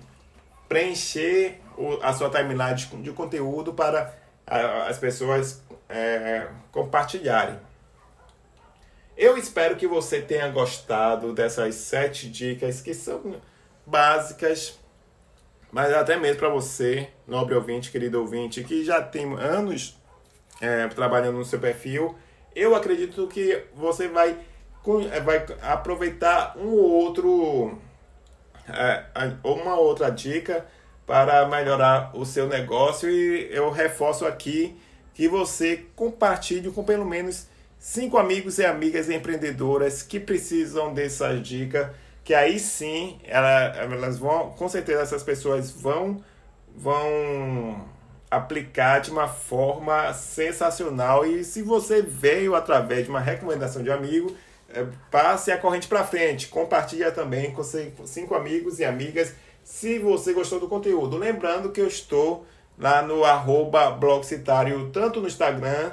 preencher 0.72 1.61
a 2.02 2.12
sua 2.12 2.30
timeline 2.30 2.74
de, 2.74 2.87
de 3.02 3.12
conteúdo 3.12 3.74
para 3.74 4.14
as 4.88 4.98
pessoas 4.98 5.62
é, 5.88 6.48
compartilharem. 6.70 7.58
Eu 9.16 9.37
espero 9.37 9.76
que 9.76 9.87
você 9.87 10.20
tenha 10.20 10.48
gostado 10.48 11.32
dessas 11.32 11.74
sete 11.74 12.28
dicas 12.30 12.80
que 12.80 12.94
são 12.94 13.40
básicas 13.87 14.78
mas 15.72 15.90
até 15.94 16.16
mesmo 16.18 16.38
para 16.38 16.50
você, 16.50 17.08
nobre 17.26 17.54
ouvinte, 17.54 17.90
querido 17.90 18.20
ouvinte, 18.20 18.62
que 18.62 18.85
já 18.85 19.00
tem 19.00 19.24
anos 19.38 19.96
é, 20.61 20.87
trabalhando 20.88 21.38
no 21.38 21.44
seu 21.46 21.58
perfil, 21.58 22.14
eu 22.54 22.74
acredito 22.74 23.26
que 23.26 23.64
você 23.74 24.06
vai, 24.06 24.38
é, 25.11 25.20
vai 25.20 25.46
aproveitar 25.62 26.58
um 26.58 26.74
outro, 26.74 27.78
é, 28.68 29.05
uma 29.44 29.77
outra 29.79 30.11
dica 30.11 30.64
para 31.07 31.46
melhorar 31.48 32.11
o 32.14 32.25
seu 32.25 32.48
negócio 32.48 33.11
e 33.11 33.48
eu 33.51 33.70
reforço 33.70 34.25
aqui 34.25 34.77
que 35.14 35.29
você 35.29 35.85
compartilhe 35.94 36.70
com 36.70 36.85
pelo 36.85 37.05
menos 37.05 37.46
cinco 37.79 38.16
amigos 38.16 38.59
e 38.59 38.64
amigas 38.64 39.11
empreendedoras 39.11 40.03
que 40.03 40.18
precisam 40.20 40.94
dessa 40.94 41.37
dica 41.37 41.94
que 42.25 42.35
aí 42.35 42.59
sim 42.59 43.18
ela, 43.25 43.51
elas 43.77 44.18
vão, 44.18 44.51
com 44.51 44.68
certeza 44.68 45.03
essas 45.03 45.22
pessoas 45.22 45.70
vão, 45.70 46.22
vão 46.77 47.85
aplicar 48.31 49.01
de 49.01 49.11
uma 49.11 49.29
forma 49.29 50.12
sensacional. 50.14 51.27
E 51.27 51.44
se 51.44 51.62
você 51.62 52.01
veio 52.01 52.55
através 52.55 53.05
de 53.05 53.11
uma 53.11 53.20
recomendação 53.20 53.83
de 53.83 53.90
amigo, 53.90 54.35
passe 55.11 55.50
a 55.50 55.58
corrente 55.58 55.88
para 55.88 56.04
frente, 56.04 56.48
compartilhe 56.48 57.11
também 57.12 57.52
com 57.52 57.62
cinco 58.06 58.35
amigos 58.35 58.78
e 58.78 58.85
amigas 58.85 59.35
se 59.64 59.98
você 59.98 60.32
gostou 60.32 60.58
do 60.58 60.68
conteúdo. 60.68 61.16
Lembrando 61.16 61.70
que 61.70 61.80
eu 61.80 61.87
estou 61.87 62.46
lá 62.78 63.02
no 63.02 63.24
arroba 63.24 63.90
blogcitário, 63.90 64.90
tanto 64.90 65.20
no 65.20 65.28
Instagram 65.28 65.92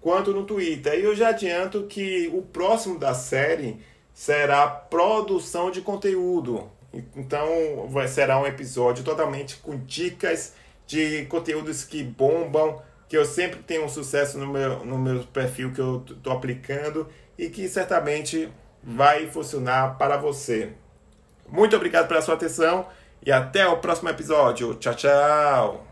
quanto 0.00 0.32
no 0.32 0.44
Twitter. 0.44 0.94
E 0.94 1.04
eu 1.04 1.14
já 1.14 1.28
adianto 1.28 1.84
que 1.84 2.30
o 2.32 2.42
próximo 2.42 2.98
da 2.98 3.14
série 3.14 3.78
será 4.14 4.66
produção 4.66 5.70
de 5.70 5.80
conteúdo. 5.80 6.70
Então, 7.14 7.86
vai, 7.88 8.08
será 8.08 8.40
um 8.40 8.46
episódio 8.46 9.04
totalmente 9.04 9.56
com 9.56 9.78
dicas 9.78 10.54
de 10.86 11.24
conteúdos 11.26 11.84
que 11.84 12.02
bombam, 12.02 12.82
que 13.08 13.16
eu 13.16 13.24
sempre 13.24 13.60
tenho 13.62 13.84
um 13.84 13.88
sucesso 13.88 14.38
no 14.38 14.46
meu, 14.46 14.84
no 14.84 14.98
meu 14.98 15.22
perfil 15.24 15.72
que 15.72 15.80
eu 15.80 16.04
estou 16.08 16.32
aplicando 16.32 17.06
e 17.40 17.48
que 17.48 17.66
certamente 17.70 18.52
vai 18.84 19.26
funcionar 19.26 19.96
para 19.96 20.18
você. 20.18 20.74
Muito 21.48 21.74
obrigado 21.74 22.06
pela 22.06 22.20
sua 22.20 22.34
atenção 22.34 22.86
e 23.24 23.32
até 23.32 23.66
o 23.66 23.78
próximo 23.78 24.10
episódio. 24.10 24.74
Tchau, 24.74 24.94
tchau! 24.94 25.89